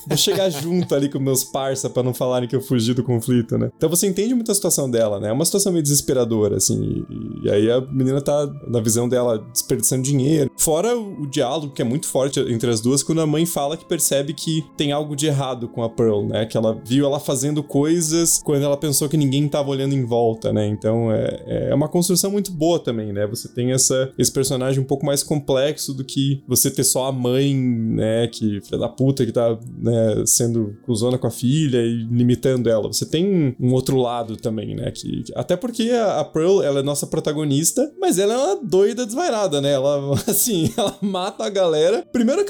[0.07, 3.57] vou chegar junto ali com meus parça para não falarem que eu fugi do conflito,
[3.57, 3.71] né.
[3.77, 7.47] Então você entende muito a situação dela, né, é uma situação meio desesperadora, assim, e,
[7.47, 10.51] e aí a menina tá, na visão dela, desperdiçando dinheiro.
[10.57, 13.77] Fora o, o, diálogo, que é muito forte entre as duas, quando a mãe fala
[13.77, 17.21] que percebe que tem algo de errado com a Pearl, né, que ela viu ela
[17.21, 21.75] fazendo coisas quando ela pensou que ninguém tava olhando em volta, né, então é, é
[21.75, 23.27] uma construção muito boa também, né?
[23.27, 27.13] Você tem essa, esse personagem um pouco mais complexo do que você ter só a
[27.13, 28.27] mãe, né?
[28.27, 32.89] Que filha da puta que tá né, sendo cuzona com a filha e limitando ela.
[32.89, 34.91] Você tem um outro lado também, né?
[34.91, 39.05] Que, até porque a, a Pearl, ela é nossa protagonista, mas ela é uma doida
[39.05, 39.73] desvairada, né?
[39.73, 42.05] Ela, assim, ela mata a galera.
[42.11, 42.45] Primeiro,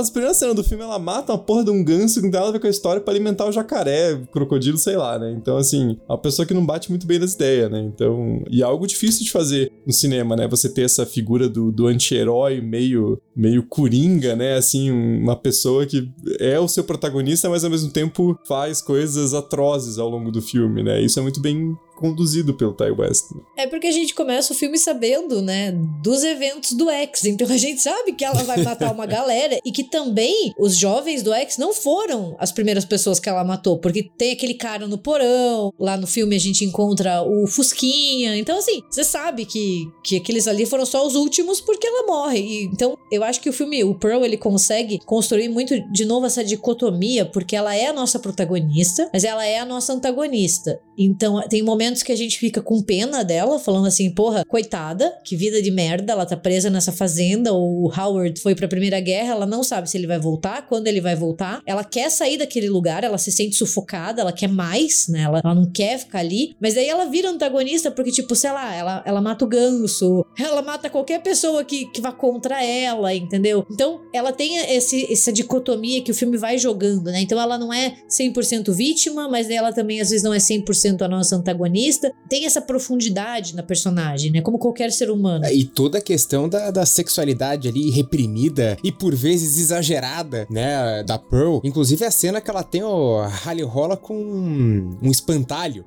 [0.00, 2.58] as primeiras cenas do filme, ela mata uma porra de um ganso que a ver
[2.58, 5.32] com a história pra alimentar o jacaré, crocodilo, sei lá, né?
[5.36, 7.80] Então, assim, é uma pessoa que não bate muito bem das ideias, né?
[7.80, 10.48] Então, e algo algo difícil de fazer no cinema, né?
[10.48, 14.56] Você ter essa figura do, do anti-herói meio, meio coringa, né?
[14.56, 19.98] Assim, uma pessoa que é o seu protagonista, mas ao mesmo tempo faz coisas atrozes
[19.98, 21.00] ao longo do filme, né?
[21.02, 23.26] Isso é muito bem conduzido pelo Ty West.
[23.56, 25.70] É porque a gente começa o filme sabendo, né,
[26.02, 27.26] dos eventos do X.
[27.26, 31.22] Então a gente sabe que ela vai matar uma galera e que também os jovens
[31.22, 34.96] do X não foram as primeiras pessoas que ela matou, porque tem aquele cara no
[34.96, 38.36] porão, lá no filme a gente encontra o Fusquinha.
[38.36, 42.40] Então assim, você sabe que, que aqueles ali foram só os últimos porque ela morre.
[42.40, 46.26] E, então eu acho que o filme, o Pearl, ele consegue construir muito de novo
[46.26, 50.80] essa dicotomia, porque ela é a nossa protagonista, mas ela é a nossa antagonista.
[50.96, 55.12] Então tem momentos momentos que a gente fica com pena dela, falando assim, porra, coitada,
[55.24, 59.32] que vida de merda, ela tá presa nessa fazenda, o Howard foi pra Primeira Guerra,
[59.32, 61.60] ela não sabe se ele vai voltar, quando ele vai voltar.
[61.66, 65.22] Ela quer sair daquele lugar, ela se sente sufocada, ela quer mais, né?
[65.22, 66.54] Ela, ela não quer ficar ali.
[66.60, 70.62] Mas daí ela vira antagonista porque, tipo, sei lá, ela, ela mata o ganso, ela
[70.62, 73.66] mata qualquer pessoa que, que vá contra ela, entendeu?
[73.70, 77.20] Então, ela tem esse, essa dicotomia que o filme vai jogando, né?
[77.20, 81.08] Então, ela não é 100% vítima, mas ela também, às vezes, não é 100% a
[81.08, 84.40] nossa antagonista protagonista tem essa profundidade na personagem, né?
[84.40, 85.44] Como qualquer ser humano.
[85.44, 91.02] É, e toda a questão da, da sexualidade ali reprimida e por vezes exagerada, né?
[91.02, 91.58] Da Pearl.
[91.64, 95.84] Inclusive a cena que ela tem o rally rola com um espantalho.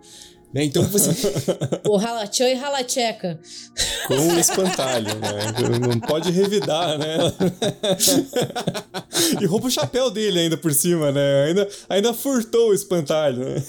[0.54, 0.66] Né?
[0.66, 1.10] Então você.
[1.90, 3.40] o ralachão e ralacheca.
[4.08, 5.80] Com o espantalho, né?
[5.80, 7.18] Não pode revidar, né?
[9.42, 11.46] e rouba o chapéu dele ainda por cima, né?
[11.46, 13.64] Ainda, ainda furtou o espantalho, né?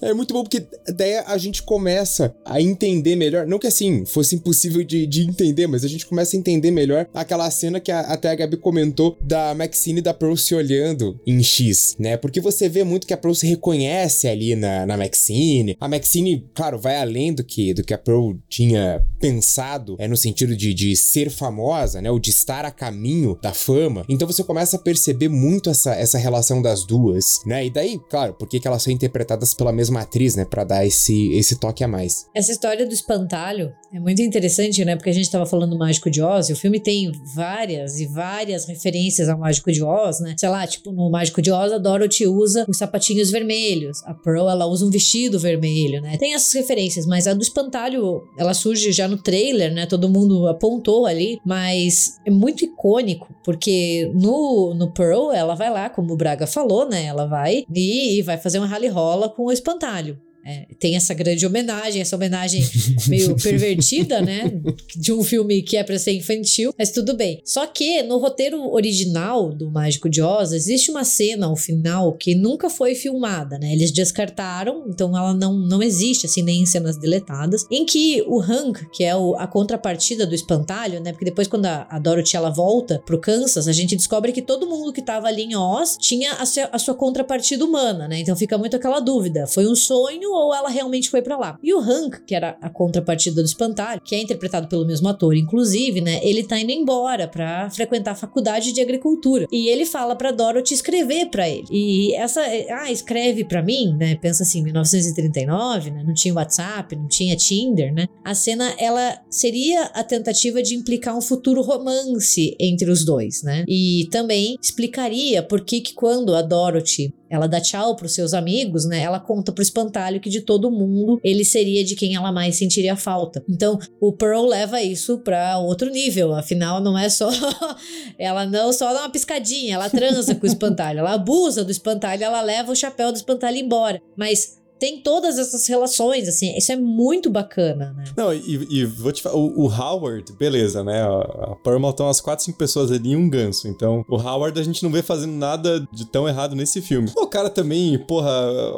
[0.00, 3.46] É muito bom porque daí a gente começa a entender melhor.
[3.46, 7.08] Não que assim fosse impossível de, de entender, mas a gente começa a entender melhor
[7.14, 11.20] aquela cena que a, até a Gabi comentou da Maxine e da Pearl se olhando
[11.26, 12.16] em X, né?
[12.16, 15.76] Porque você vê muito que a Pearl se reconhece ali na, na Maxine.
[15.80, 20.16] A Maxine, claro, vai além do que, do que a Pearl tinha pensado, é no
[20.16, 22.10] sentido de, de ser famosa, né?
[22.10, 24.04] Ou de estar a caminho da fama.
[24.08, 27.66] Então você começa a perceber muito essa, essa relação das duas, né?
[27.66, 31.32] E daí, claro, por que, que elas interpretadas pela mesma atriz, né, para dar esse,
[31.32, 32.26] esse toque a mais.
[32.34, 36.10] Essa história do espantalho é muito interessante, né, porque a gente tava falando do Mágico
[36.10, 40.34] de Oz, e o filme tem várias e várias referências ao Mágico de Oz, né?
[40.38, 44.48] Sei lá, tipo, no Mágico de Oz a Dorothy usa os sapatinhos vermelhos, a Pearl
[44.48, 46.16] ela usa um vestido vermelho, né?
[46.18, 49.86] Tem essas referências, mas a do espantalho, ela surge já no trailer, né?
[49.86, 55.88] Todo mundo apontou ali, mas é muito icônico, porque no, no Pearl ela vai lá,
[55.88, 57.04] como o Braga falou, né?
[57.04, 60.18] Ela vai e, e vai fazer um rally rola com o espantalho.
[60.44, 62.68] É, tem essa grande homenagem, essa homenagem
[63.06, 64.60] meio pervertida, né?
[64.96, 67.40] De um filme que é para ser infantil, mas tudo bem.
[67.44, 72.34] Só que no roteiro original do Mágico de Oz existe uma cena ao final que
[72.34, 73.72] nunca foi filmada, né?
[73.72, 78.40] Eles descartaram, então ela não, não existe assim nem em cenas deletadas, em que o
[78.40, 81.12] Hank, que é o, a contrapartida do espantalho, né?
[81.12, 84.66] Porque depois quando a, a Dorothy ela volta pro Kansas, a gente descobre que todo
[84.66, 88.18] mundo que tava ali em Oz tinha a, seu, a sua contrapartida humana, né?
[88.18, 91.58] Então fica muito aquela dúvida, foi um sonho ou ela realmente foi para lá.
[91.62, 95.36] E o Hank, que era a contrapartida do espantalho, que é interpretado pelo mesmo ator,
[95.36, 96.20] inclusive, né?
[96.22, 99.46] Ele tá indo embora para frequentar a faculdade de agricultura.
[99.50, 101.66] E ele fala para Dorothy escrever para ele.
[101.70, 104.16] E essa, ah, escreve para mim, né?
[104.16, 106.02] Pensa assim, 1939, né?
[106.06, 108.06] Não tinha WhatsApp, não tinha Tinder, né?
[108.24, 113.64] A cena ela seria a tentativa de implicar um futuro romance entre os dois, né?
[113.68, 118.84] E também explicaria por que que quando a Dorothy ela dá tchau pros seus amigos,
[118.84, 119.00] né?
[119.00, 122.94] Ela conta pro espantalho que de todo mundo ele seria de quem ela mais sentiria
[122.94, 123.42] falta.
[123.48, 126.34] Então, o Pearl leva isso para outro nível.
[126.34, 127.30] Afinal, não é só
[128.18, 132.22] ela não só dá uma piscadinha, ela transa com o espantalho, ela abusa do espantalho,
[132.22, 133.98] ela leva o chapéu do espantalho embora.
[134.14, 138.02] Mas tem todas essas relações, assim, isso é muito bacana, né?
[138.16, 141.04] Não, e, e vou te falar, o, o, Howard, beleza, né?
[141.04, 143.68] A, Paramount tem umas 4, 5 pessoas ali e um ganso.
[143.68, 147.08] Então, o Howard a gente não vê fazendo nada de tão errado nesse filme.
[147.16, 148.28] O cara também, porra,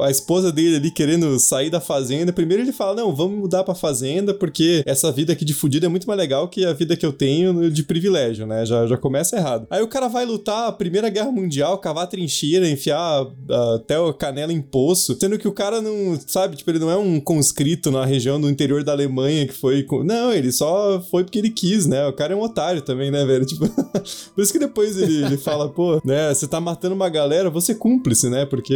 [0.05, 2.35] a esposa dele ali querendo sair da fazenda.
[2.35, 5.89] Primeiro ele fala: não, vamos mudar pra fazenda, porque essa vida aqui de fudido é
[5.89, 8.67] muito mais legal que a vida que eu tenho de privilégio, né?
[8.67, 9.67] Já, já começa errado.
[9.71, 14.13] Aí o cara vai lutar a Primeira Guerra Mundial, cavar trincheira, enfiar uh, até o
[14.13, 15.94] canela em poço, sendo que o cara não
[16.27, 19.87] sabe, tipo, ele não é um conscrito na região do interior da Alemanha que foi.
[20.05, 22.07] Não, ele só foi porque ele quis, né?
[22.07, 23.45] O cara é um otário também, né, velho?
[23.55, 27.51] Tipo, por isso que depois ele, ele fala, pô, né, você tá matando uma galera,
[27.51, 28.45] você é cúmplice, né?
[28.45, 28.75] Porque.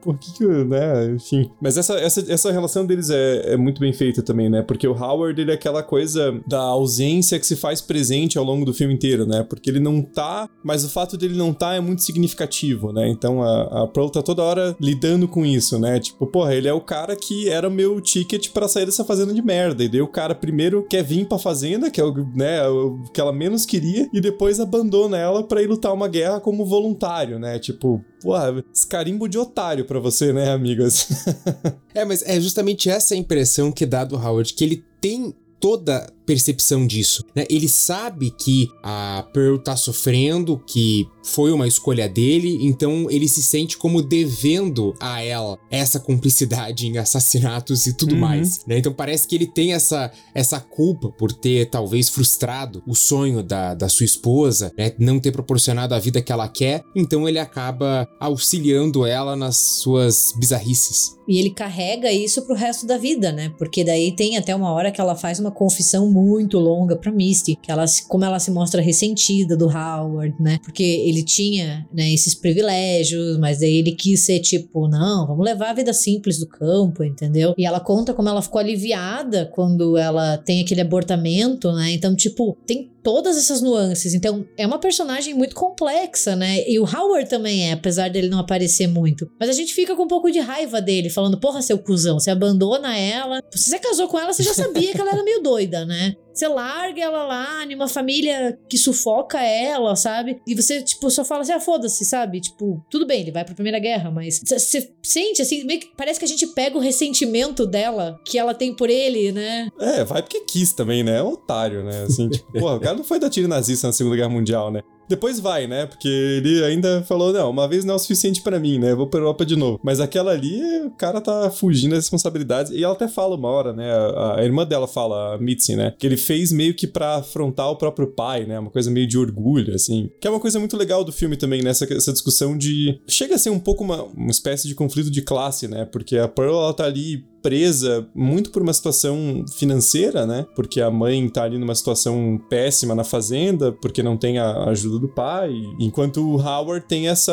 [0.00, 1.12] Por que que, né?
[1.14, 1.50] Enfim.
[1.60, 4.62] Mas essa, essa, essa relação deles é, é muito bem feita também, né?
[4.62, 8.64] Porque o Howard, ele é aquela coisa da ausência que se faz presente ao longo
[8.64, 9.44] do filme inteiro, né?
[9.48, 13.08] Porque ele não tá, mas o fato dele não tá é muito significativo, né?
[13.08, 16.00] Então a, a Pearl tá toda hora lidando com isso, né?
[16.00, 19.04] Tipo, Tipo, porra, ele é o cara que era o meu ticket pra sair dessa
[19.04, 19.82] fazenda de merda.
[19.82, 23.20] E daí o cara primeiro quer vir pra fazenda, que é o, né, o que
[23.20, 27.58] ela menos queria, e depois abandona ela pra ir lutar uma guerra como voluntário, né?
[27.58, 31.08] Tipo, porra, esse carimbo de otário pra você, né, amigas?
[31.92, 36.06] é, mas é justamente essa a impressão que dá do Howard, que ele tem toda
[36.26, 37.44] percepção disso, né?
[37.48, 43.42] Ele sabe que a Pearl tá sofrendo, que foi uma escolha dele, então ele se
[43.42, 48.20] sente como devendo a ela essa cumplicidade em assassinatos e tudo uhum.
[48.20, 48.78] mais, né?
[48.78, 53.74] Então parece que ele tem essa, essa culpa por ter talvez frustrado o sonho da,
[53.74, 54.92] da sua esposa, né?
[54.98, 60.32] Não ter proporcionado a vida que ela quer, então ele acaba auxiliando ela nas suas
[60.38, 61.16] bizarrices.
[61.28, 63.52] E ele carrega isso pro resto da vida, né?
[63.56, 67.56] Porque daí tem até uma hora que ela faz uma confissão muito longa pra Misty,
[67.60, 70.58] que ela, como ela se mostra ressentida do Howard, né?
[70.62, 75.70] Porque ele tinha, né, esses privilégios, mas daí ele quis ser tipo, não, vamos levar
[75.70, 77.54] a vida simples do campo, entendeu?
[77.56, 81.92] E ela conta como ela ficou aliviada quando ela tem aquele abortamento, né?
[81.92, 84.14] Então, tipo, tem todas essas nuances.
[84.14, 86.62] Então, é uma personagem muito complexa, né?
[86.68, 89.28] E o Howard também é, apesar dele não aparecer muito.
[89.38, 92.30] Mas a gente fica com um pouco de raiva dele, falando: porra, seu cuzão, você
[92.30, 93.42] abandona ela.
[93.50, 96.14] Se você casou com ela, você já sabia que ela era meio doida, né?
[96.32, 100.40] Você larga ela lá em uma família que sufoca ela, sabe?
[100.46, 102.40] E você, tipo, só fala assim, ah, foda-se, sabe?
[102.40, 106.18] Tipo, tudo bem, ele vai pra Primeira Guerra, mas você sente, assim, meio que parece
[106.18, 109.68] que a gente pega o ressentimento dela que ela tem por ele, né?
[109.78, 111.18] É, vai porque quis também, né?
[111.18, 112.04] É um otário, né?
[112.04, 114.82] Assim, tipo, porra, o cara não foi da tiro nazista na Segunda Guerra Mundial, né?
[115.08, 115.86] Depois vai, né?
[115.86, 118.94] Porque ele ainda falou: não, uma vez não é o suficiente para mim, né?
[118.94, 119.80] Vou pra Europa de novo.
[119.82, 122.72] Mas aquela ali, o cara tá fugindo das responsabilidades.
[122.72, 123.90] E ela até fala uma hora, né?
[123.92, 125.94] A, a irmã dela fala, a Mitzi, né?
[125.98, 128.58] Que ele fez meio que pra afrontar o próprio pai, né?
[128.58, 130.10] Uma coisa meio de orgulho, assim.
[130.20, 131.70] Que é uma coisa muito legal do filme também, né?
[131.70, 133.00] essa discussão de.
[133.06, 135.84] Chega a ser um pouco uma, uma espécie de conflito de classe, né?
[135.84, 140.46] Porque a Pearl, ela tá ali presa muito por uma situação financeira, né?
[140.54, 144.98] Porque a mãe tá ali numa situação péssima na fazenda, porque não tem a ajuda
[144.98, 145.52] do pai.
[145.78, 147.32] Enquanto o Howard tem essa,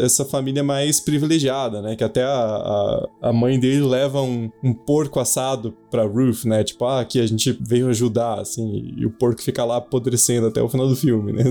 [0.00, 1.96] essa família mais privilegiada, né?
[1.96, 6.64] Que até a, a, a mãe dele leva um, um porco assado pra Ruth, né?
[6.64, 10.62] Tipo, ah, aqui a gente veio ajudar, assim, e o porco fica lá apodrecendo até
[10.62, 11.44] o final do filme, né?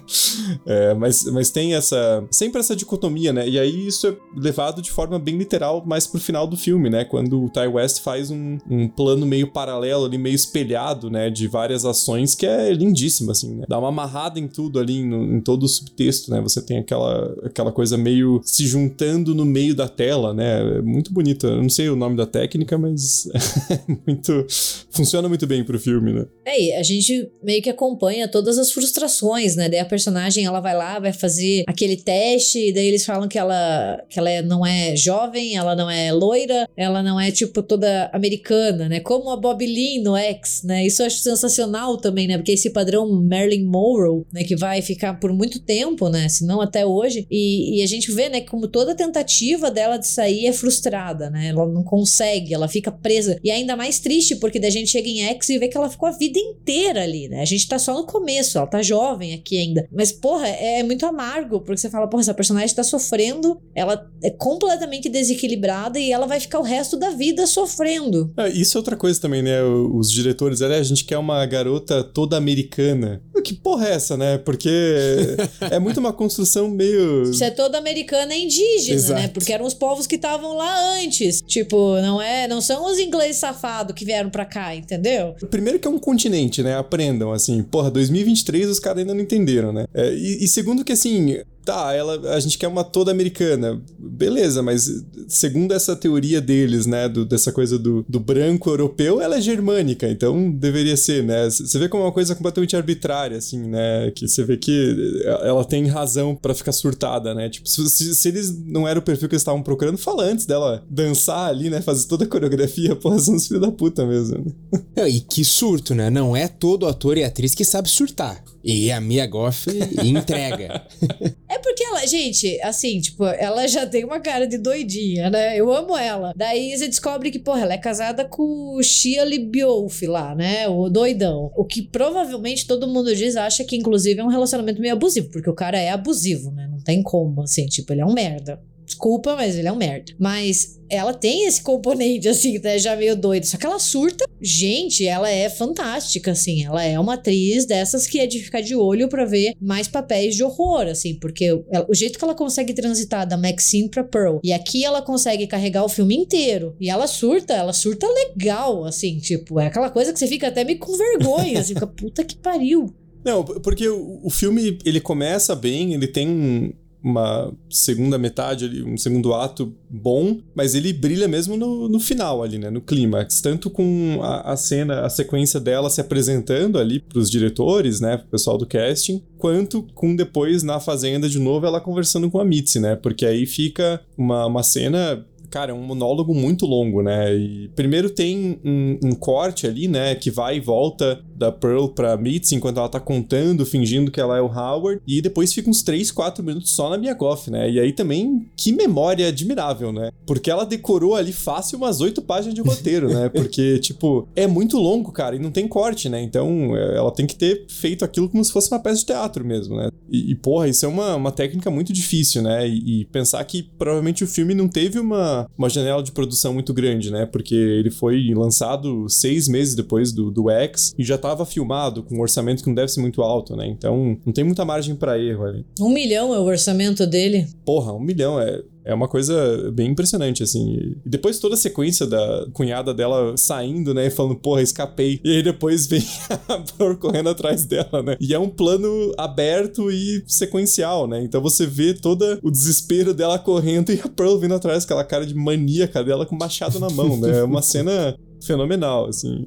[0.66, 2.24] é, mas, mas tem essa.
[2.30, 3.48] Sempre essa dicotomia, né?
[3.48, 7.04] E aí isso é levado de forma bem literal mais pro final do filme, né?
[7.04, 11.46] Quando o Ty West faz um, um plano meio paralelo ali, meio espelhado, né, de
[11.46, 13.64] várias ações que é lindíssimo, assim, né?
[13.68, 16.40] Dá uma amarrada em tudo ali, no, em todo o subtexto, né?
[16.40, 20.78] Você tem aquela, aquela coisa meio se juntando no meio da tela, né?
[20.78, 21.46] É muito bonito.
[21.46, 23.28] Eu não sei o nome da técnica, mas
[24.06, 24.46] muito...
[24.90, 26.26] funciona muito bem pro filme, né?
[26.46, 29.68] É, a gente meio que acompanha todas as frustrações, né?
[29.68, 33.38] Daí a personagem, ela vai lá, vai fazer aquele teste, e daí eles falam que
[33.38, 38.10] ela, que ela não é jovem, ela não é loira, ela não é tipo, toda
[38.12, 39.00] americana, né?
[39.00, 40.86] Como a Bob Lee no X, né?
[40.86, 42.36] Isso eu acho sensacional também, né?
[42.36, 44.44] Porque esse padrão Marilyn Monroe, né?
[44.44, 46.28] Que vai ficar por muito tempo, né?
[46.28, 47.26] Se não até hoje.
[47.30, 48.40] E, e a gente vê, né?
[48.40, 51.48] Como toda tentativa dela de sair é frustrada, né?
[51.48, 53.38] Ela não consegue, ela fica presa.
[53.42, 56.08] E ainda mais triste, porque da gente chega em X e vê que ela ficou
[56.08, 57.40] a vida inteira ali, né?
[57.40, 59.88] A gente tá só no começo, ela tá jovem aqui ainda.
[59.92, 64.30] Mas, porra, é muito amargo, porque você fala, porra, essa personagem tá sofrendo, ela é
[64.30, 68.32] completamente desequilibrada e ela vai ficar o resto da vida sofrendo.
[68.36, 69.62] É, isso é outra coisa também, né?
[69.62, 73.22] Os diretores, é, a gente quer uma garota toda americana.
[73.42, 74.36] Que porra é essa, né?
[74.36, 74.68] Porque
[75.70, 77.22] é muito uma construção meio.
[77.22, 78.94] Isso é toda americana indígena, né?
[78.94, 79.20] Exato.
[79.22, 79.28] né?
[79.28, 81.40] Porque eram os povos que estavam lá antes.
[81.46, 85.34] Tipo, não é, não são os ingleses safados que vieram pra cá, entendeu?
[85.50, 86.76] Primeiro que é um continente, né?
[86.76, 87.62] Aprendam, assim.
[87.62, 89.86] Porra, 2023 os caras ainda não entenderam, né?
[89.92, 93.80] É, e, e segundo que, assim, tá, ela, a gente quer uma toda americana.
[93.98, 99.36] Beleza, mas segundo essa teoria deles, né, do, dessa coisa do, do branco europeu, ela
[99.36, 101.48] é germânica, então deveria ser, né?
[101.48, 104.10] Você vê como é uma coisa completamente arbitrária, assim, né?
[104.14, 107.48] Que você vê que ela tem razão para ficar surtada, né?
[107.48, 110.82] Tipo, se, se, eles não eram o perfil que eles estavam procurando, fala antes dela
[110.88, 111.80] dançar ali, né?
[111.80, 114.54] Fazer toda a coreografia, porra, são os filhos da puta mesmo.
[114.96, 115.08] Né?
[115.08, 116.10] e que surto, né?
[116.10, 118.42] Não é todo ator e atriz que sabe surtar.
[118.62, 119.66] E a Mia Goff
[120.04, 120.82] entrega.
[121.48, 125.56] é porque ela, gente, assim, tipo, ela já tem uma cara de doidinha, né?
[125.56, 126.32] Eu amo ela.
[126.36, 130.68] Daí você descobre que, porra, ela é casada com o Shia LaBeouf lá, né?
[130.68, 131.50] O doidão.
[131.56, 135.50] O que provavelmente todo mundo diz, acha que inclusive é um relacionamento meio abusivo, porque
[135.50, 136.68] o cara é abusivo, né?
[136.70, 138.60] Não tem como, assim, tipo, ele é um merda.
[138.90, 140.12] Desculpa, mas ele é um merda.
[140.18, 143.44] Mas ela tem esse componente, assim, né, já meio doido.
[143.46, 144.24] Só que ela surta.
[144.42, 146.64] Gente, ela é fantástica, assim.
[146.64, 150.34] Ela é uma atriz dessas que é de ficar de olho para ver mais papéis
[150.34, 151.14] de horror, assim.
[151.14, 154.38] Porque o, o jeito que ela consegue transitar da Maxine pra Pearl.
[154.42, 156.74] E aqui ela consegue carregar o filme inteiro.
[156.80, 159.18] E ela surta, ela surta legal, assim.
[159.18, 161.74] Tipo, é aquela coisa que você fica até meio com vergonha, assim.
[161.74, 162.92] Fica, puta que pariu.
[163.24, 166.72] Não, porque o, o filme, ele começa bem, ele tem um,
[167.02, 172.42] uma segunda metade ali, um segundo ato bom, mas ele brilha mesmo no, no final
[172.42, 177.00] ali, né, no clímax, tanto com a, a, cena, a sequência dela se apresentando ali
[177.00, 181.80] pros diretores, né, pro pessoal do casting, quanto com depois na fazenda de novo ela
[181.80, 186.34] conversando com a Mitzi, né, porque aí fica uma, uma cena cara, é um monólogo
[186.34, 187.34] muito longo, né?
[187.34, 192.16] E primeiro tem um, um, corte ali, né, que vai e volta da Pearl pra
[192.16, 195.82] Mitzi enquanto ela tá contando, fingindo que ela é o Howard, e depois fica uns
[195.82, 197.70] 3, 4 minutos só na Mia Goff, né?
[197.70, 200.10] E aí também, que memória admirável, né?
[200.26, 203.28] Porque ela decorou ali fácil umas 8 páginas de roteiro, né?
[203.34, 206.22] Porque, tipo, é muito longo, cara, e não tem corte, né?
[206.22, 209.44] Então, é, ela tem que ter feito aquilo como se fosse uma peça de teatro
[209.44, 209.88] mesmo, né?
[210.10, 212.68] E, e porra, isso é uma, uma técnica muito difícil, né?
[212.68, 216.72] E, e pensar que provavelmente o filme não teve uma uma, janela de produção muito
[216.72, 217.26] grande, né?
[217.26, 222.16] Porque ele foi lançado seis meses depois do, do X e já estava filmado com
[222.16, 223.66] um orçamento que não deve ser muito alto, né?
[223.66, 225.64] Então não tem muita margem para erro ali.
[225.80, 227.46] Um milhão é o orçamento dele?
[227.64, 228.62] Porra, um milhão é.
[228.84, 230.96] É uma coisa bem impressionante, assim.
[231.04, 234.06] E depois toda a sequência da cunhada dela saindo, né?
[234.06, 235.20] E falando, porra, escapei.
[235.22, 236.02] E aí depois vem
[236.48, 238.16] a Pearl correndo atrás dela, né?
[238.20, 241.22] E é um plano aberto e sequencial, né?
[241.22, 245.26] Então você vê todo o desespero dela correndo e a Pearl vindo atrás, aquela cara
[245.26, 247.40] de maníaca dela com machado na mão, né?
[247.40, 249.46] É uma cena fenomenal, assim.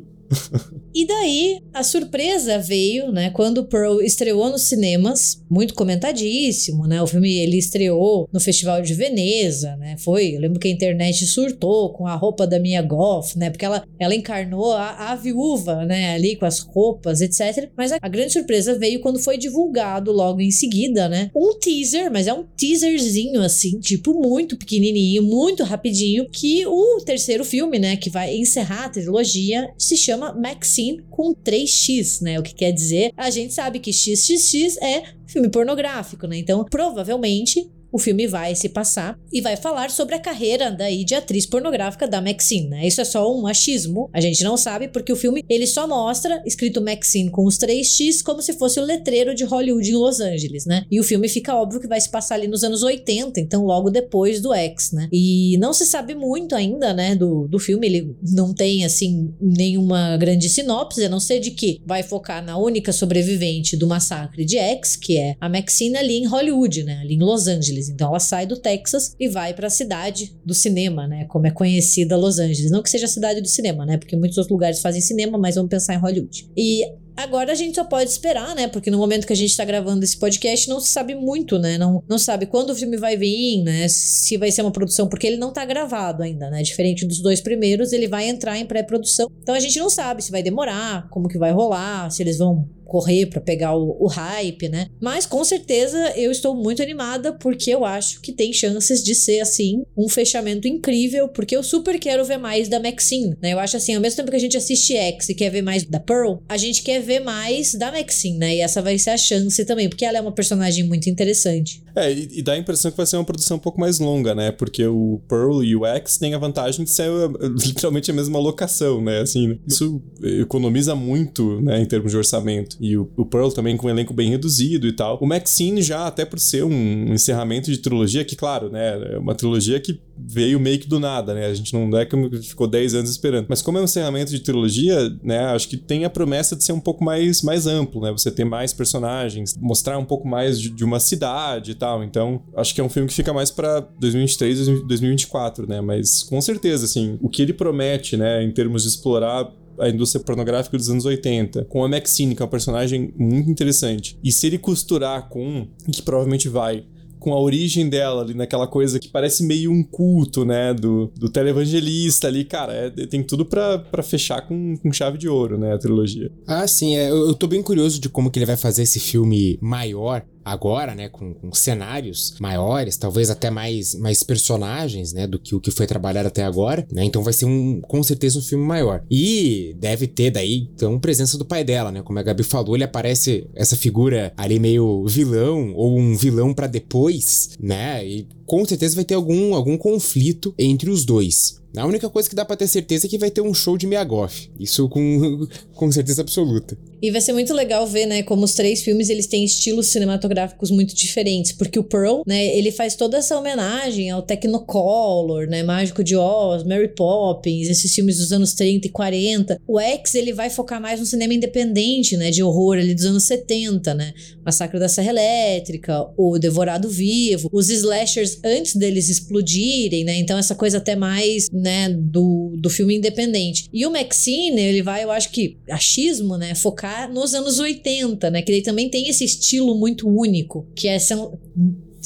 [0.95, 7.01] E daí, a surpresa veio, né, quando Pearl estreou nos cinemas, muito comentadíssimo, né?
[7.01, 9.95] O filme ele estreou no Festival de Veneza, né?
[9.97, 13.49] Foi, eu lembro que a internet surtou com a roupa da Mia Goff, né?
[13.49, 17.69] Porque ela, ela encarnou a, a viúva, né, ali com as roupas, etc.
[17.75, 21.31] Mas a, a grande surpresa veio quando foi divulgado logo em seguida, né?
[21.35, 27.43] Um teaser, mas é um teaserzinho assim, tipo muito pequenininho, muito rapidinho, que o terceiro
[27.43, 32.39] filme, né, que vai encerrar a trilogia, se chama Maxine com 3x, né?
[32.39, 36.37] O que quer dizer, a gente sabe que XXX é filme pornográfico, né?
[36.37, 41.13] Então, provavelmente o filme vai se passar e vai falar sobre a carreira daí de
[41.13, 42.87] atriz pornográfica da Maxine, né?
[42.87, 46.41] Isso é só um achismo, a gente não sabe porque o filme ele só mostra
[46.43, 50.19] escrito Maxine com os três X como se fosse o letreiro de Hollywood em Los
[50.19, 50.85] Angeles, né?
[50.89, 53.91] E o filme fica óbvio que vai se passar ali nos anos 80, então logo
[53.91, 55.07] depois do X, né?
[55.11, 60.17] E não se sabe muito ainda, né, do, do filme, ele não tem assim nenhuma
[60.17, 64.57] grande sinopse, a não ser de que vai focar na única sobrevivente do massacre de
[64.57, 66.99] X, que é a Maxine ali em Hollywood, né?
[67.01, 67.82] Ali em Los Angeles.
[67.83, 67.89] Angeles.
[67.89, 71.25] Então ela sai do Texas e vai para a cidade do cinema, né?
[71.25, 72.71] Como é conhecida Los Angeles.
[72.71, 73.97] Não que seja a cidade do cinema, né?
[73.97, 76.49] Porque muitos outros lugares fazem cinema, mas vamos pensar em Hollywood.
[76.55, 76.83] E
[77.15, 78.67] Agora a gente só pode esperar, né?
[78.67, 81.77] Porque no momento que a gente tá gravando esse podcast, não se sabe muito, né?
[81.77, 83.87] Não, não sabe quando o filme vai vir, né?
[83.87, 86.63] Se vai ser uma produção, porque ele não tá gravado ainda, né?
[86.63, 89.29] Diferente dos dois primeiros, ele vai entrar em pré-produção.
[89.43, 92.67] Então a gente não sabe se vai demorar, como que vai rolar, se eles vão
[92.93, 94.87] correr para pegar o, o, hype, né?
[95.01, 99.39] Mas com certeza eu estou muito animada porque eu acho que tem chances de ser
[99.39, 103.51] assim um fechamento incrível, porque eu super quero ver mais da Maxine, né?
[103.51, 105.83] Eu acho assim, ao mesmo tempo que a gente assiste X e quer ver mais
[105.83, 108.57] da Pearl, a gente quer ver mais da Maxine, né?
[108.57, 111.81] E essa vai ser a chance também, porque ela é uma personagem muito interessante.
[111.95, 114.33] É, e, e, dá a impressão que vai ser uma produção um pouco mais longa,
[114.33, 114.51] né?
[114.51, 118.39] Porque o Pearl e o X têm a vantagem de ser eh, literalmente a mesma
[118.39, 119.21] locação, né?
[119.21, 122.77] Assim, isso economiza muito, né, em termos de orçamento.
[122.83, 125.17] E o, o Pearl também com um elenco bem reduzido e tal.
[125.21, 129.33] O Maxine já, até por ser um encerramento de trilogia, que claro, né, é uma
[129.33, 131.45] trilogia que veio meio que do nada, né?
[131.45, 133.45] A gente não é que ficou 10 anos esperando.
[133.47, 136.73] Mas como é um encerramento de trilogia, né, acho que tem a promessa de ser
[136.73, 138.11] um pouco mais, mais amplo, né?
[138.11, 142.03] Você ter mais personagens, mostrar um pouco mais de, de uma cidade e tal.
[142.03, 145.79] Então, acho que é um filme que fica mais para 2023, 2024, né?
[145.79, 149.49] Mas com certeza, assim, o que ele promete, né, em termos de explorar
[149.79, 154.17] a indústria pornográfica dos anos 80, com a Maxine, que é um personagem muito interessante.
[154.23, 156.85] E se ele costurar com, que provavelmente vai,
[157.23, 161.29] com a origem dela ali naquela coisa que parece meio um culto, né, do, do
[161.29, 165.77] televangelista ali, cara, é, tem tudo para fechar com, com chave de ouro, né, a
[165.77, 166.29] trilogia.
[166.45, 168.99] Ah, sim, é, eu, eu tô bem curioso de como que ele vai fazer esse
[168.99, 175.39] filme maior, agora, né, com, com, cenários maiores, talvez até mais, mais personagens, né, do
[175.39, 177.03] que o que foi trabalhado até agora, né?
[177.03, 179.03] Então vai ser um, com certeza um filme maior.
[179.09, 182.01] E deve ter daí, então, presença do pai dela, né?
[182.01, 186.67] Como a Gabi falou, ele aparece essa figura ali meio vilão ou um vilão para
[186.67, 188.05] depois, né?
[188.05, 191.61] E com certeza vai ter algum, algum conflito entre os dois.
[191.75, 193.87] A única coisa que dá pra ter certeza é que vai ter um show de
[193.87, 194.49] Miyagoff.
[194.59, 196.77] Isso com, com certeza absoluta.
[197.03, 200.71] E vai ser muito legal ver, né, como os três filmes eles têm estilos cinematográficos
[200.71, 206.01] muito diferentes, porque o Pearl, né, ele faz toda essa homenagem ao Technicolor, né, Mágico
[206.01, 209.59] de Oz, Mary Poppins, esses filmes dos anos 30 e 40.
[209.67, 213.23] O X, ele vai focar mais no cinema independente, né, de horror ali dos anos
[213.23, 214.13] 70, né?
[214.45, 220.15] Massacre da Serra Elétrica, O Devorado Vivo, os slashers antes deles explodirem, né?
[220.19, 223.65] Então essa coisa até mais, né, do, do filme independente.
[223.73, 228.41] E o Maxine, ele vai, eu acho que achismo, né, focar nos anos 80, né?
[228.41, 231.15] Que ele também tem esse estilo muito único, que é essa,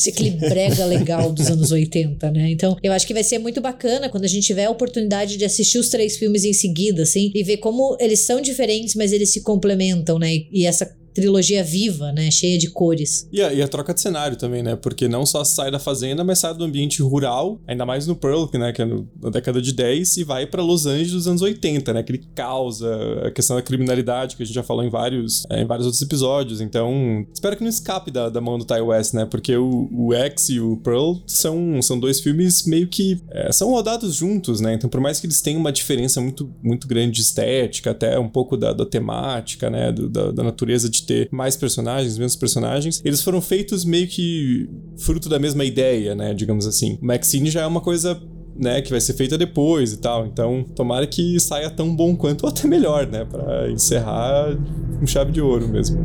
[0.08, 2.52] aquele brega legal dos anos 80, né?
[2.52, 5.46] Então, eu acho que vai ser muito bacana quando a gente tiver a oportunidade de
[5.46, 9.32] assistir os três filmes em seguida, assim, e ver como eles são diferentes, mas eles
[9.32, 10.44] se complementam, né?
[10.52, 12.30] E essa trilogia viva, né?
[12.30, 13.28] Cheia de cores.
[13.32, 14.76] E a, e a, troca de cenário também, né?
[14.76, 18.46] Porque não só sai da fazenda, mas sai do ambiente rural, ainda mais no Pearl,
[18.54, 18.72] né?
[18.72, 21.92] Que é no, na década de 10, e vai para Los Angeles dos anos 80,
[21.92, 22.02] né?
[22.02, 25.66] Aquele caos, a questão da criminalidade, que a gente já falou em vários, é, em
[25.66, 26.62] vários outros episódios.
[26.62, 29.26] Então, espero que não escape da, da mão do Ty West, né?
[29.26, 33.72] Porque o, o X e o Pearl são, são dois filmes meio que é, são
[33.72, 34.76] rodados juntos, né?
[34.76, 38.30] Então, por mais que eles tenham uma diferença muito, muito grande de estética, até um
[38.30, 39.92] pouco da, da temática, né?
[39.92, 44.70] Do, da, da natureza de ter mais personagens, menos personagens, eles foram feitos meio que
[44.98, 46.34] fruto da mesma ideia, né?
[46.34, 47.00] Digamos assim.
[47.02, 48.22] O Maxine já é uma coisa
[48.60, 50.26] né, que vai ser feita depois e tal.
[50.26, 54.58] Então, tomara que saia tão bom quanto ou até melhor, né, para encerrar
[55.00, 55.98] com chave de ouro mesmo.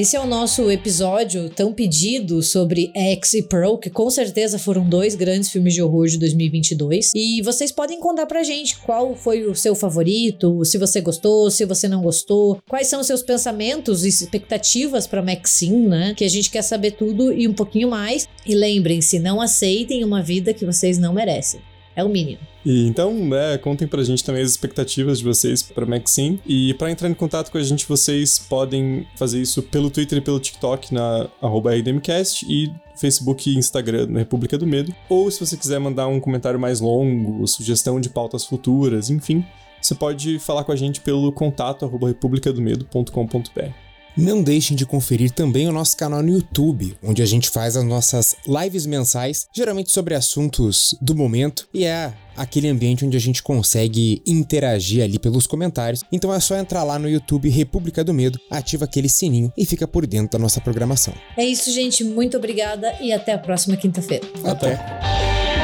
[0.00, 4.88] Esse é o nosso episódio tão pedido sobre X e Pearl, que com certeza foram
[4.88, 7.10] dois grandes filmes de horror de 2022.
[7.16, 11.64] E vocês podem contar pra gente qual foi o seu favorito, se você gostou, se
[11.64, 16.14] você não gostou, quais são os seus pensamentos e expectativas pra Maxine, né?
[16.16, 18.28] Que a gente quer saber tudo e um pouquinho mais.
[18.46, 21.58] E lembrem-se, não aceitem uma vida que vocês não merecem.
[21.98, 22.38] É o mínimo.
[22.64, 26.40] E então, né, contem pra gente também as expectativas de vocês pra Maxine.
[26.46, 30.20] E para entrar em contato com a gente, vocês podem fazer isso pelo Twitter e
[30.20, 34.94] pelo TikTok na RDMcast e Facebook e Instagram na República do Medo.
[35.08, 39.44] Ou se você quiser mandar um comentário mais longo, sugestão de pautas futuras, enfim,
[39.82, 43.87] você pode falar com a gente pelo contato republicadomedo.com.br.
[44.18, 47.84] Não deixem de conferir também o nosso canal no YouTube, onde a gente faz as
[47.84, 53.40] nossas lives mensais, geralmente sobre assuntos do momento, e é aquele ambiente onde a gente
[53.40, 56.02] consegue interagir ali pelos comentários.
[56.10, 59.86] Então é só entrar lá no YouTube República do Medo, ativa aquele sininho e fica
[59.86, 61.14] por dentro da nossa programação.
[61.36, 62.02] É isso, gente.
[62.02, 64.26] Muito obrigada e até a próxima quinta-feira.
[64.42, 65.57] Até.